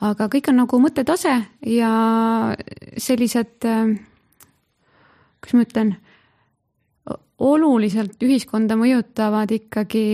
[0.00, 1.92] aga kõik on nagu mõttetase ja
[2.98, 5.94] sellised, kuidas ma ütlen,
[7.42, 10.04] oluliselt ühiskonda mõjutavad ikkagi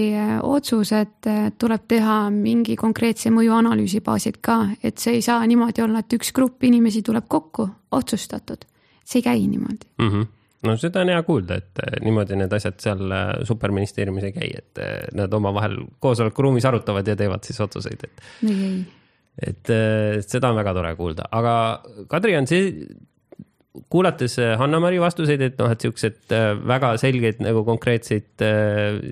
[0.47, 1.29] otsused
[1.61, 6.33] tuleb teha mingi konkreetse mõjuanalüüsi baasil ka, et see ei saa niimoodi olla, et üks
[6.37, 8.64] grupp inimesi tuleb kokku, otsustatud.
[9.05, 10.09] see ei käi niimoodi mm.
[10.09, 10.27] -hmm
[10.62, 13.12] no seda on hea kuulda, et eh, niimoodi need asjad seal
[13.49, 14.81] superministeeriumis ei käi, et
[15.16, 18.25] nad omavahel koosolekuruumis arutavad ja teevad siis otsuseid, et.
[19.47, 19.73] et
[20.27, 21.55] seda on väga tore kuulda, aga
[22.09, 22.73] Kadri, on see,
[23.93, 26.33] kuulates Hanna-Mari vastuseid, et noh, et siuksed
[26.66, 28.43] väga selgeid nagu konkreetseid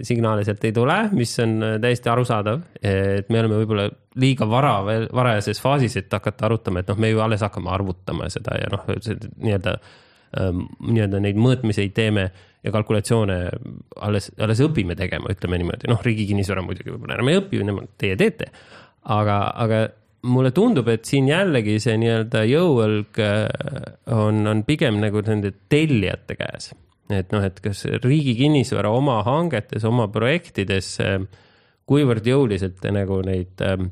[0.06, 2.64] signaale sealt ei tule, mis on täiesti arusaadav.
[2.82, 3.86] et me oleme võib-olla
[4.18, 8.26] liiga vara veel, varajases faasis, et hakata arutama, et noh, me ju alles hakkame arvutama
[8.34, 9.78] seda ja noh, nii-öelda
[10.36, 12.26] Ähm, nii-öelda neid mõõtmiseid teeme
[12.60, 13.36] ja kalkulatsioone
[14.04, 17.94] alles, alles õpime tegema, ütleme niimoodi, noh, riigi kinnisvara muidugi võib-olla enam ei õpi, nemad,
[17.96, 18.50] teie teete.
[19.08, 19.78] aga, aga
[20.22, 23.44] mulle tundub, et siin jällegi see nii-öelda jõuõlg äh,
[24.14, 26.72] on, on pigem nagu nende tellijate käes.
[27.14, 31.20] et noh, et kas riigi kinnisvara oma hangetes, oma projektides, äh,
[31.88, 33.88] kuivõrd jõuliselt te nagu neid ähm,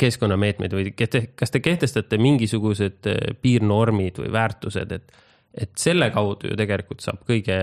[0.00, 5.20] keskkonnameetmeid või kas te kehtestate mingisugused äh, piirnormid või väärtused, et
[5.52, 7.58] et selle kaudu ju tegelikult saab kõige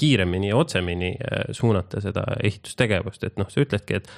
[0.00, 4.08] kiiremini ja otsemini äh, suunata seda ehitustegevust, et noh, sa ütledki, et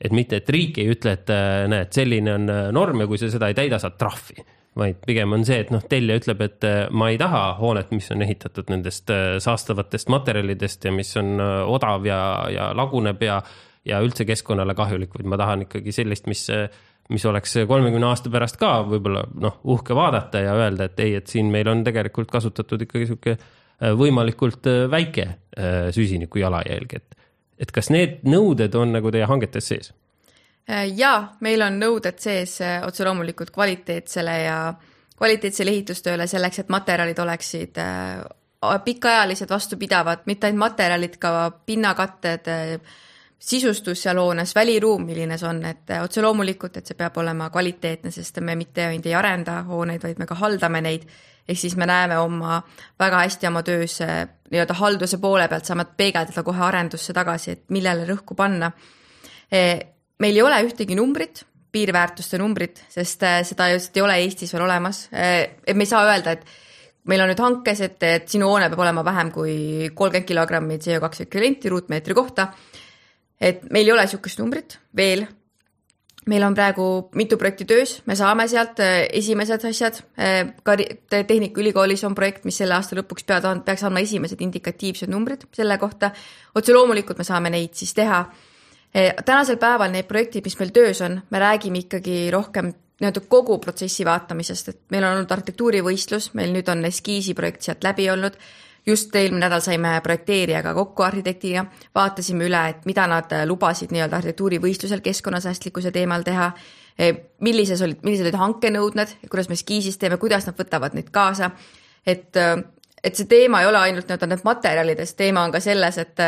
[0.00, 3.20] et mitte, et riik ei ütle, et äh, näed, selline on äh, norm ja kui
[3.20, 4.44] sa seda ei täida, saad trahvi.
[4.78, 8.22] vaid pigem on see, et noh, tellija ütleb, et ma ei taha hoonet, mis on
[8.22, 9.10] ehitatud nendest
[9.42, 12.20] saastavatest materjalidest ja mis on odav ja,
[12.52, 13.40] ja laguneb ja
[13.88, 16.44] ja üldse keskkonnale kahjulik, vaid ma tahan ikkagi sellist, mis
[17.08, 21.30] mis oleks kolmekümne aasta pärast ka võib-olla noh, uhke vaadata ja öelda, et ei, et
[21.30, 27.17] siin meil on tegelikult kasutatud ikkagi sihuke äh, võimalikult äh, väike äh, süsiniku jalajälg, et,
[27.58, 29.92] et kas need nõuded on nagu teie hangetes sees?
[30.68, 34.58] jaa, meil on nõuded sees otse loomulikult kvaliteetsele ja
[35.16, 37.80] kvaliteetsele ehitustööle selleks, et materjalid oleksid
[38.84, 42.50] pikaajalised, vastupidavad, mitte ainult materjalid, ka pinnakatted
[43.38, 48.10] sisustus seal hoones, väliruum, milline see on, et otse loomulikult, et see peab olema kvaliteetne,
[48.10, 51.06] sest me mitte ainult ei arenda hooneid, vaid me ka haldame neid.
[51.48, 52.60] Ehk siis me näeme oma
[53.00, 57.64] väga hästi oma töös eh, nii-öelda halduse poole pealt, saame peegeldada kohe arendusse tagasi, et
[57.74, 58.70] millele rõhku panna.
[59.50, 59.78] Eh,
[60.20, 65.08] meil ei ole ühtegi numbrit, piirväärtuste numbrit, sest seda just ei ole Eestis veel olemas.
[65.12, 66.44] et me ei saa öelda, et
[67.08, 69.54] meil on nüüd hankes, et, et sinu hoone peab olema vähem kui
[69.94, 72.48] kolmkümmend kilogrammi CO2 ekvivalenti ruutmeetri kohta
[73.40, 75.24] et meil ei ole niisugust numbrit veel.
[76.28, 80.76] Meil on praegu mitu projekti töös, me saame sealt äh, esimesed asjad, äh, ka
[81.26, 86.12] Tehnikaülikoolis on projekt, mis selle aasta lõpuks pead, peaks andma esimesed indikatiivsed numbrid selle kohta.
[86.54, 88.20] otse loomulikult me saame neid siis teha.
[88.96, 93.58] Äh, tänasel päeval need projektid, mis meil töös on, me räägime ikkagi rohkem nii-öelda kogu
[93.62, 98.34] protsessi vaatamisest, et meil on olnud arhitektuurivõistlus, meil nüüd on eskiisi projekt sealt läbi olnud
[98.88, 101.64] just eelmine nädal saime projekteerijaga kokku arhitektiga,
[101.94, 106.50] vaatasime üle, et mida nad lubasid nii-öelda arhitektuurivõistlusel keskkonnasäästlikkuse teemal teha,
[107.44, 111.50] millises olid, millised olid hankenõudmed, kuidas me eskiisis teeme, kuidas nad võtavad neid kaasa,
[112.06, 112.36] et,
[113.04, 116.24] et see teema ei ole ainult nii-öelda need materjalides, teema on ka selles, et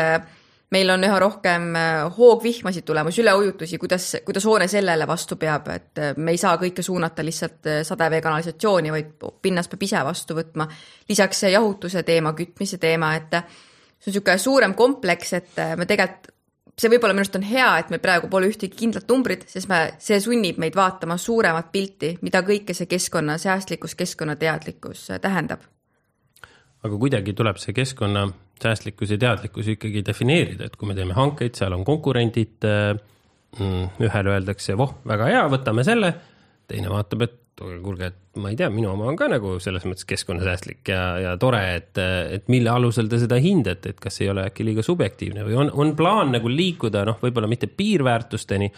[0.71, 5.99] meil on üha rohkem äh, hoogvihmasid tulemas, üleujutusi, kuidas, kuidas hoone sellele vastu peab, et
[5.99, 10.67] äh, me ei saa kõike suunata lihtsalt äh, sadeveekanalisatsiooni, vaid pinnas peab ise vastu võtma.
[11.09, 16.31] lisaks see jahutuse teema, kütmise teema, et see on niisugune suurem kompleks, et me tegelikult,
[16.79, 19.81] see võib-olla minu arust on hea, et meil praegu pole ühtegi kindlat numbrit, sest me,
[20.01, 25.67] see sunnib meid vaatama suuremat pilti, mida kõike see keskkonnasäästlikkus, keskkonnateadlikkus tähendab.
[26.81, 28.29] aga kuidagi tuleb see keskkonna
[28.63, 32.93] säästlikkus ja teadlikkus ikkagi defineerida, et kui me teeme hankeid, seal on konkurendid, äh,
[33.57, 36.13] mm, ühele öeldakse, voh, väga hea, võtame selle,
[36.71, 40.07] teine vaatab, et kuulge, et ma ei tea, minu oma on ka nagu selles mõttes
[40.09, 44.47] keskkonnasäästlik ja, ja tore, et, et mille alusel te seda hindate, et kas ei ole
[44.49, 48.71] äkki liiga subjektiivne või on, on plaan nagu liikuda, noh, võib-olla mitte piirväärtusteni,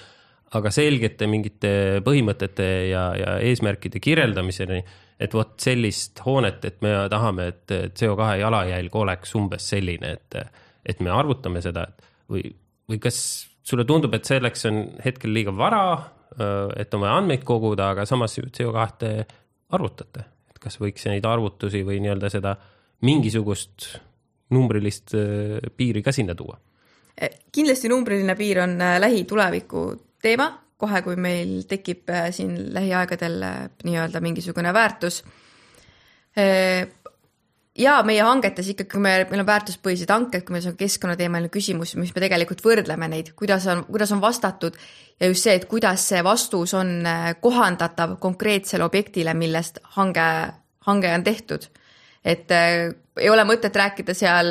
[0.58, 1.74] aga selgete mingite
[2.06, 4.82] põhimõtete ja, ja eesmärkide kirjeldamiseni
[5.20, 10.38] et vot sellist hoonet, et me tahame, et CO2 jalajälg oleks umbes selline, et,
[10.86, 12.44] et me arvutame seda, et või,
[12.90, 13.20] või kas
[13.64, 15.84] sulle tundub, et selleks on hetkel liiga vara,
[16.80, 19.14] et vaja andmeid koguda, aga samas CO2 te
[19.74, 22.56] arvutate, et kas võiks neid arvutusi või nii-öelda seda
[23.06, 23.94] mingisugust
[24.54, 25.16] numbrilist
[25.78, 26.60] piiri ka sinna tuua?
[27.54, 29.84] kindlasti numbriline piir on lähituleviku
[30.22, 30.48] teema
[30.84, 33.56] kohe, kui meil tekib äh, siin lähiaegadel äh,
[33.88, 35.22] nii-öelda mingisugune väärtus.
[36.38, 36.90] Äh,
[37.78, 41.96] ja meie hangetes ikkagi, kui me, meil on väärtuspõhised hanked, kui meil on keskkonnateemaline küsimus,
[42.00, 44.78] mis me tegelikult võrdleme neid, kuidas on, kuidas on vastatud
[45.20, 47.00] ja just see, et kuidas see vastus on
[47.42, 50.28] kohandatav konkreetsele objektile, millest hange,
[50.86, 51.72] hange on tehtud
[52.24, 54.50] et äh, ei ole mõtet rääkida seal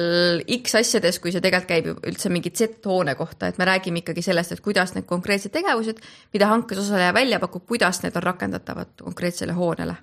[0.61, 4.55] X asjades, kui see tegelikult käib üldse mingi Z-hoone kohta, et me räägime ikkagi sellest,
[4.55, 5.99] et kuidas need konkreetsed tegevused,
[6.35, 9.97] mida hankes osaleja välja pakub, kuidas need on rakendatavad konkreetsele hoonele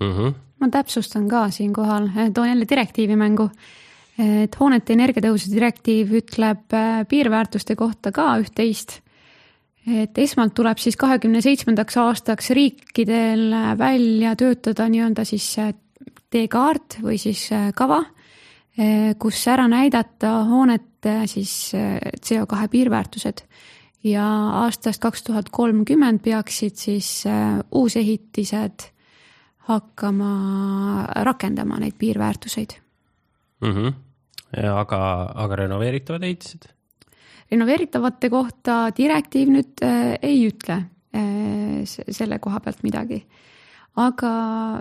[0.00, 0.12] mm.
[0.12, 0.34] -hmm.
[0.60, 3.50] ma täpsustan ka siinkohal, toon jälle direktiivi mängu.
[4.18, 9.00] et hoonete energiatõhususe direktiiv ütleb äh, piirväärtuste kohta ka üht-teist
[9.86, 15.72] et esmalt tuleb siis kahekümne seitsmendaks aastaks riikidel välja töötada nii-öelda siis äh,
[16.30, 18.00] teekaart või siis äh, kava,
[18.78, 23.44] äh, kus ära näidata hoonete siis äh, CO2 piirväärtused
[24.06, 24.26] ja
[24.62, 27.24] aastast kaks tuhat kolmkümmend peaksid siis
[27.76, 28.86] uusehitised
[29.68, 30.30] hakkama
[31.26, 32.78] rakendama neid piirväärtuseid
[33.60, 33.74] mm.
[33.74, 33.92] -hmm.
[34.74, 36.64] Aga, aga renoveeritavad ehitised?
[37.50, 39.84] renoveeritavate kohta direktiiv nüüd
[40.22, 40.80] ei ütle
[42.10, 43.20] selle koha pealt midagi
[43.98, 44.32] aga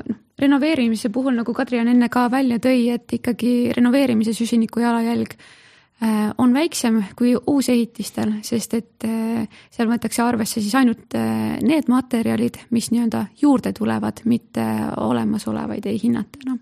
[0.06, 6.30] noh, renoveerimise puhul, nagu Kadrian enne ka välja tõi, et ikkagi renoveerimise süsiniku jalajälg äh,
[6.38, 12.62] on väiksem kui uusehitistel, sest et äh, seal võetakse arvesse siis ainult äh, need materjalid,
[12.76, 14.66] mis nii-öelda juurde tulevad, mitte
[14.98, 16.60] olemasolevaid ei hinnata enam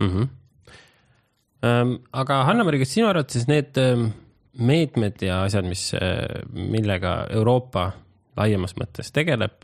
[0.00, 0.12] mm.
[0.12, 0.28] -hmm.
[1.60, 4.06] Aga Hanna-Mari, kas sinu arvates need ähm,
[4.56, 5.90] meetmed ja asjad, mis,
[6.54, 7.90] millega Euroopa
[8.36, 9.58] laiemas mõttes tegeleb.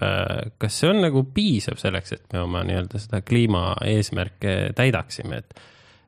[0.58, 5.60] kas see on nagu piisav selleks, et me oma nii-öelda seda kliimaeesmärke täidaksime, et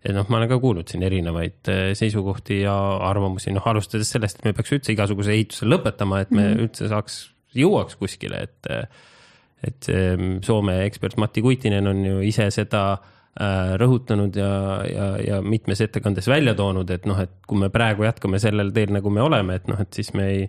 [0.04, 2.74] et noh, ma olen ka kuulnud siin erinevaid äh, seisukohti ja
[3.08, 6.66] arvamusi, noh, alustades sellest, et me peaks üldse igasuguse ehituse lõpetama, et me mm -hmm.
[6.66, 7.20] üldse saaks,
[7.58, 8.72] jõuaks kuskile, et
[9.66, 9.86] et
[10.46, 14.52] Soome ekspert Matti Kuitinen on ju ise seda äh, rõhutanud ja,
[14.86, 18.92] ja, ja mitmes ettekandes välja toonud, et noh, et kui me praegu jätkame sellel teel,
[18.94, 20.48] nagu me oleme, et noh, et siis me ei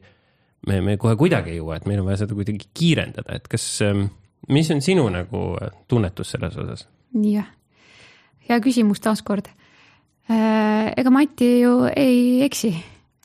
[0.67, 3.65] me, me kohe kuidagi ei jõua, et meil on vaja seda kuidagi kiirendada, et kas,
[3.85, 4.07] ähm,
[4.51, 6.87] mis on sinu nagu äh, tunnetus selles osas?
[7.25, 7.47] jah,
[8.49, 9.49] hea küsimus taaskord.
[10.29, 12.73] Äh, ega Mati ju ei eksi,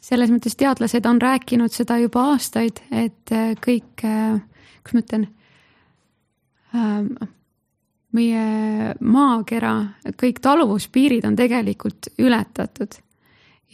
[0.05, 5.31] selles mõttes teadlased on rääkinud seda juba aastaid, et äh, kõik, kuidas ma ütlen,
[6.75, 7.15] ähm,
[8.15, 9.75] meie maakera,
[10.21, 12.95] kõik taluvuspiirid on tegelikult ületatud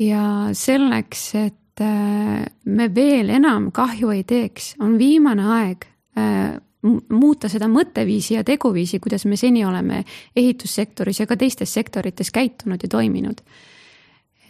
[0.00, 0.24] ja
[0.56, 5.86] selleks, et Äh, me veel enam kahju ei teeks, on viimane aeg
[6.18, 10.02] äh, muuta seda mõtteviisi ja teguviisi, kuidas me seni oleme
[10.36, 13.40] ehitussektoris ja ka teistes sektorites käitunud ja toiminud.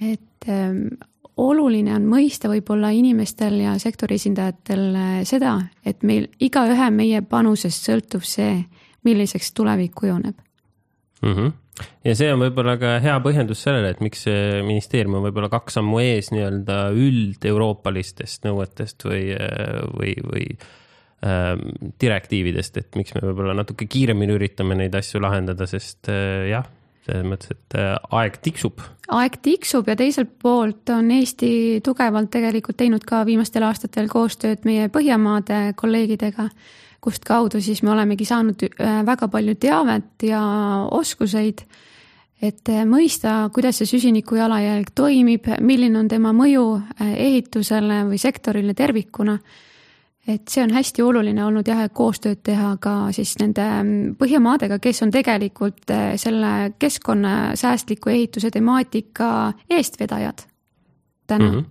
[0.00, 0.86] et ähm,
[1.36, 4.96] oluline on mõista võib-olla inimestel ja sektori esindajatel
[5.28, 8.62] seda, et meil igaühe meie panusest sõltub see,
[9.04, 10.38] milliseks tulevik kujuneb
[11.22, 11.32] mm.
[11.36, 11.86] -hmm.
[12.04, 14.26] ja see on võib-olla ka hea põhjendus sellele, et miks
[14.66, 19.30] ministeerium on võib-olla kaks sammu ees nii-öelda üld-euroopalistest nõuetest või,
[19.94, 20.44] või, või
[21.24, 21.54] äh,
[22.00, 26.68] direktiividest, et miks me võib-olla natuke kiiremini üritame neid asju lahendada, sest äh, jah
[27.06, 28.82] selles mõttes, et äh, aeg tiksub.
[29.16, 34.88] aeg tiksub ja teiselt poolt on Eesti tugevalt tegelikult teinud ka viimastel aastatel koostööd meie
[34.92, 36.50] Põhjamaade kolleegidega,
[37.00, 40.42] kust kaudu siis me olemegi saanud äh, väga palju teavet ja
[40.90, 41.64] oskuseid,
[42.42, 46.66] et äh, mõista, kuidas see süsiniku jalajälg toimib, milline on tema mõju
[47.00, 49.38] ehitusele või sektorile tervikuna
[50.28, 55.00] et see on hästi oluline olnud jah, koostööd teha ka siis nende mm, Põhjamaadega, kes
[55.02, 55.90] on tegelikult
[56.20, 60.44] selle keskkonnasäästliku ehituse temaatika eestvedajad
[61.26, 61.58] täna mm.
[61.58, 61.68] -hmm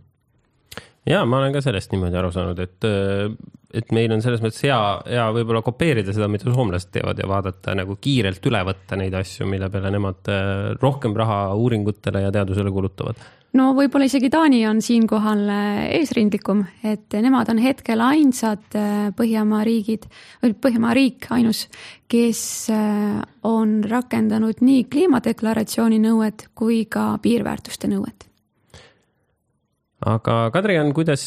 [1.08, 3.32] ja ma olen ka sellest niimoodi aru saanud, et, eh,
[3.80, 7.76] et meil on selles mõttes hea, hea võib-olla kopeerida seda, mida soomlased teevad ja vaadata
[7.78, 12.74] nagu kiirelt üle võtta neid asju, mille peale nemad eh, rohkem raha uuringutele ja teadusele
[12.74, 13.28] kulutavad
[13.58, 19.64] no võib-olla isegi Taani on siinkohal äh, eesrindlikum, et nemad on hetkel ainsad äh, Põhjamaa
[19.68, 20.08] riigid
[20.44, 21.66] või Põhjamaa riik ainus,
[22.12, 22.42] kes
[22.74, 28.29] äh, on rakendanud nii kliimadeklaratsiooni nõuet kui ka piirväärtuste nõuet.
[30.08, 31.26] Aga Kadri-Jan, kuidas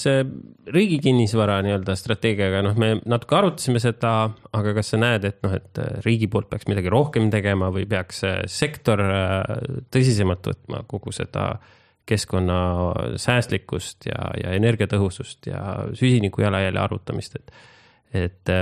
[0.72, 4.14] riigi kinnisvara nii-öelda strateegiaga, noh, me natuke arutasime seda,
[4.56, 8.24] aga kas sa näed, et noh, et riigi poolt peaks midagi rohkem tegema või peaks
[8.48, 9.04] sektor
[9.92, 12.58] tõsisemalt võtma kogu seda äh, keskkonna
[13.16, 15.60] säästlikkust ja, ja energiatõhusust ja
[15.94, 17.52] süsiniku jalajälje arvutamist, et.
[18.12, 18.54] et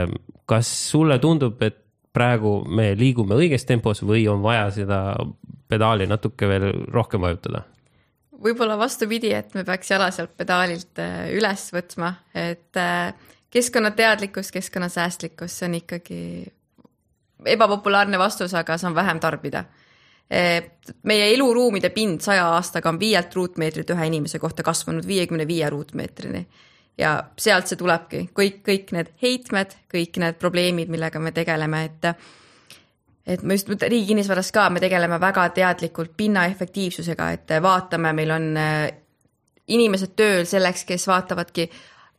[0.47, 1.79] kas sulle tundub, et
[2.13, 5.01] praegu me liigume õiges tempos või on vaja seda
[5.71, 7.63] pedaali natuke veel rohkem vajutada?
[8.43, 13.13] Võib-olla vastupidi, et me peaks jala sealt pedaalilt äh, üles võtma, et äh,
[13.51, 16.23] keskkonnateadlikkus, keskkonnasäästlikkus, see on ikkagi
[17.51, 19.65] ebapopulaarne vastus, aga see on vähem tarbida
[20.31, 26.47] meie eluruumide pind saja aastaga on viielt ruutmeetrit ühe inimese kohta kasvanud viiekümne viie ruutmeetrini.
[26.99, 32.09] ja sealt see tulebki, kõik, kõik need heitmed, kõik need probleemid, millega me tegeleme, et
[33.31, 38.35] et ma just Riigi Kinnisvaras ka, me tegeleme väga teadlikult pinna efektiivsusega, et vaatame, meil
[38.35, 38.83] on äh,
[39.71, 41.69] inimesed tööl selleks, kes vaatavadki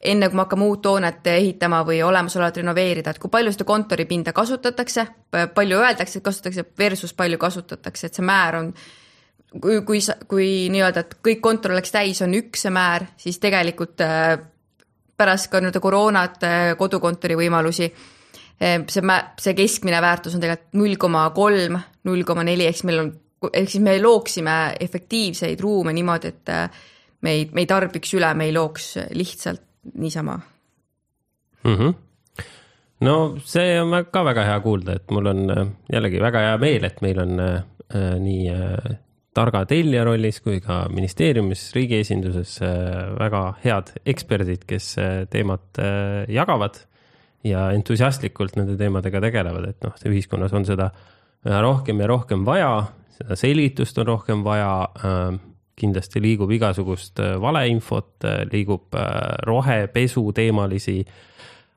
[0.01, 4.33] enne kui me hakkame uut hoonet ehitama või olemasolevat renoveerida, et kui palju seda kontoripinda
[4.33, 5.05] kasutatakse,
[5.53, 8.71] palju öeldakse, et kasutatakse versus palju kasutatakse, et see määr on
[9.59, 9.99] kui, kui,
[10.31, 14.39] kui nii-öelda, et kõik kontor oleks täis, on üks see määr, siis tegelikult äh,
[15.17, 17.91] pärast ka nii-öelda koroonat, äh, kodukontori võimalusi,
[18.61, 22.87] see mä-, see keskmine väärtus on tegelikult null koma kolm, null koma neli, ehk siis
[22.89, 23.11] meil on,
[23.49, 26.51] ehk siis me looksime efektiivseid ruume niimoodi, et
[27.21, 29.63] me ei, me ei tarbiks üle, me ei looks lihtsalt
[29.97, 30.37] niisama
[31.63, 31.75] mm.
[31.75, 31.93] -hmm.
[33.07, 36.83] no see on ka väga hea kuulda, et mul on äh, jällegi väga hea meel,
[36.83, 37.63] et meil on äh,
[37.95, 38.97] äh, nii äh,
[39.33, 45.79] targa tellija rollis kui ka ministeeriumis, riigi esinduses äh, väga head eksperdid, kes äh, teemat
[45.79, 46.85] äh, jagavad
[47.47, 50.91] ja entusiastlikult nende teemadega tegelevad, et noh, ühiskonnas on seda
[51.47, 52.73] üha rohkem ja rohkem vaja,
[53.17, 55.39] seda selgitust on rohkem vaja äh,
[55.81, 59.05] kindlasti liigub igasugust äh, valeinfot, äh, liigub äh,
[59.47, 60.99] rohepesu teemalisi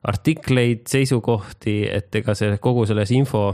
[0.05, 3.47] artikleid, seisukohti, et ega see kogu selles info,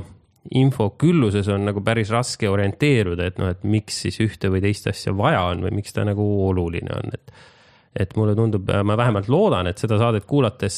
[0.58, 4.90] info külluses on nagu päris raske orienteeruda, et noh, et miks siis ühte või teist
[4.92, 7.34] asja vaja on või miks ta nagu oluline on, et.
[7.96, 10.78] Et mulle tundub, ma vähemalt loodan, et seda saadet kuulates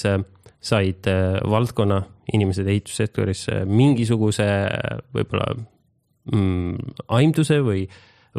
[0.63, 1.09] said
[1.49, 1.99] valdkonna
[2.33, 4.47] inimesed ehitussektoris mingisuguse
[5.13, 5.51] võib-olla
[6.31, 7.83] mm, aimduse või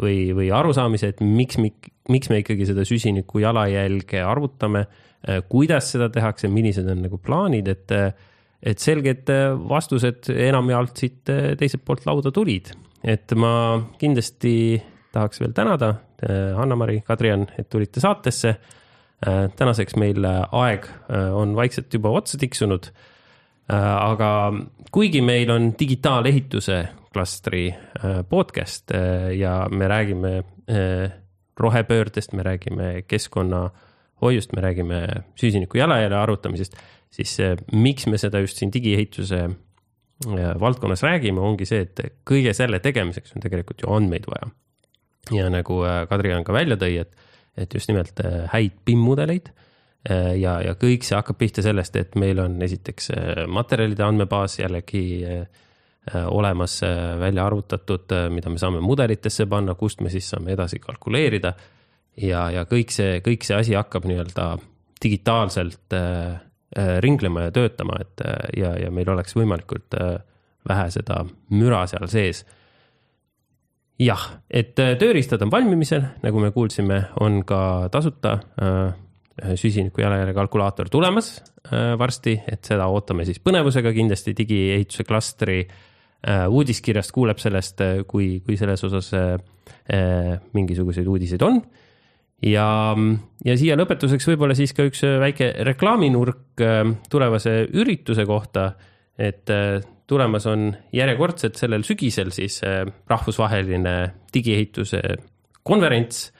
[0.01, 6.09] või, või arusaamise, et miks, miks me ikkagi seda süsiniku jalajälge arvutame, äh, kuidas seda
[6.13, 7.95] tehakse, millised on nagu plaanid, et,
[8.65, 9.31] et selged
[9.69, 12.73] vastused enamjaolt siit äh, teiselt poolt lauda tulid.
[13.05, 14.81] et ma kindlasti
[15.13, 16.14] tahaks veel tänada äh,
[16.55, 18.55] Hanna-Mari, Kadrian, et tulite saatesse.
[19.55, 20.85] tänaseks meil aeg
[21.33, 22.89] on vaikselt juba otsa tiksunud.
[23.69, 24.29] aga
[24.91, 26.77] kuigi meil on digitaalehituse
[27.15, 31.11] klastri äh, podcast äh, ja me räägime äh,
[31.59, 36.75] rohepöördest, me räägime keskkonnahoiust, me räägime süsiniku jalajälje arvutamisest,
[37.11, 37.37] siis
[37.71, 39.49] miks me seda just siin digiehituse
[40.59, 44.51] valdkonnas räägime, ongi see, et kõige selle tegemiseks on tegelikult ju andmeid vaja.
[45.33, 48.19] Ja nagu Kadri on ka välja tõi, et, et just nimelt
[48.51, 49.49] häid PIM-mudeleid
[50.05, 53.09] ja, ja kõik see hakkab pihta sellest, et meil on esiteks
[53.49, 55.47] materjalide andmebaas jällegi äh,
[56.13, 60.51] Äh, olemas, äh, välja arvutatud, äh, mida me saame mudelitesse panna, kust me siis saame
[60.53, 61.53] edasi kalkuleerida.
[62.21, 64.45] ja, ja kõik see, kõik see asi hakkab nii-öelda
[65.03, 66.35] digitaalselt äh,
[66.77, 70.21] äh, ringlema ja töötama, et äh, ja, ja meil oleks võimalikult äh,
[70.67, 72.45] vähe seda müra seal sees.
[74.01, 80.35] Jah, et äh, tööriistad on valmimisel, nagu me kuulsime, on ka tasuta äh, süsiniku jalajälje
[80.35, 85.65] kalkulaator tulemas äh, varsti, et seda ootame siis põnevusega kindlasti digiehituse klastri
[86.25, 89.11] uudiskirjast kuuleb sellest, kui, kui selles osas
[90.57, 91.59] mingisuguseid uudiseid on.
[92.41, 92.65] Ja,
[93.45, 96.63] ja siia lõpetuseks võib-olla siis ka üks väike reklaaminurk
[97.13, 98.71] tulevase ürituse kohta,
[99.21, 99.53] et
[100.07, 102.59] tulemas on järjekordselt sellel sügisel siis
[103.09, 103.95] rahvusvaheline
[104.33, 105.01] digiehituse
[105.65, 106.31] konverents,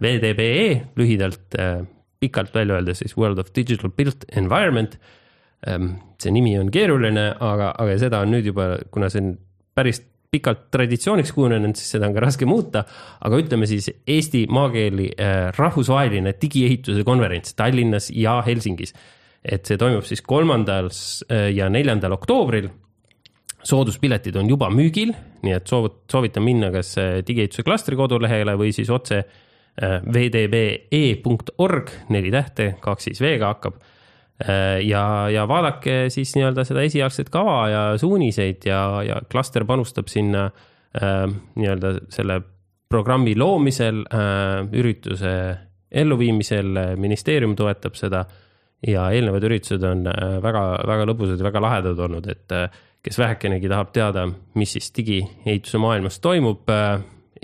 [0.00, 1.56] VDBE lühidalt
[2.20, 4.98] pikalt välja öeldes siis World of Digital Built Environment.
[5.66, 9.34] Ehm, see nimi on keeruline, aga, aga seda on nüüd juba, kuna see on
[9.76, 10.00] päris
[10.32, 12.84] pikalt traditsiooniks kujunenud, siis seda on ka raske muuta.
[13.20, 15.10] aga ütleme siis Eesti maakeeli
[15.56, 18.94] rahvusvaheline digiehituse konverents Tallinnas ja Helsingis.
[19.44, 20.90] et see toimub siis kolmandal
[21.54, 22.68] ja neljandal oktoobril.
[23.66, 25.10] Sooduspiletid on juba müügil,
[25.42, 29.24] nii et soovit-, soovitan minna kas eh, digiehituse klastri kodulehele või siis otse
[29.76, 33.74] Äh, vdbe.org, neli tähte, kaks siis V-ga hakkab.
[34.40, 40.08] Äh, ja, ja vaadake siis nii-öelda seda esialgset kava ja suuniseid ja, ja klaster panustab
[40.08, 41.26] sinna äh,
[41.60, 42.40] nii-öelda selle
[42.88, 44.04] programmi loomisel,
[44.78, 45.30] ürituse
[45.90, 46.68] elluviimisel,
[47.02, 48.20] ministeerium toetab seda
[48.86, 52.54] ja eelnevad üritused on väga, väga lõbusad ja väga lahedad olnud, et
[53.06, 54.26] kes vähekenegi tahab teada,
[54.58, 56.66] mis siis digiehituse maailmas toimub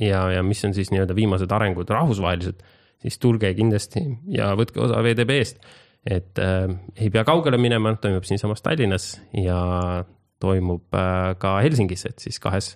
[0.01, 2.63] ja, ja mis on siis nii-öelda viimased arengud rahvusvaheliselt,
[3.03, 4.03] siis tulge kindlasti
[4.35, 5.63] ja võtke osa VDB-st.
[6.07, 10.05] et äh, ei pea kaugele minema, toimub siinsamas Tallinnas ja
[10.43, 12.75] toimub äh, ka Helsingis, et siis kahes,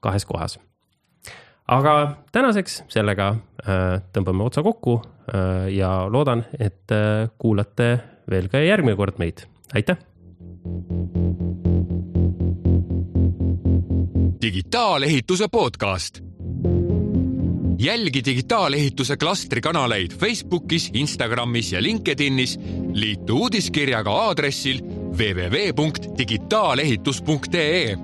[0.00, 0.58] kahes kohas.
[1.68, 7.98] aga tänaseks sellega äh, tõmbame otsa kokku äh, ja loodan, et äh, kuulate
[8.30, 9.44] veel ka järgmine kord meid,
[9.74, 10.00] aitäh.
[14.44, 16.20] Digitaalehituse podcast
[17.78, 22.58] jälgi digitaalehituse klastri kanaleid Facebookis, Instagramis ja LinkedInis.
[22.92, 24.80] liitu uudiskirjaga aadressil
[25.18, 27.96] www.digitaalehitus.ee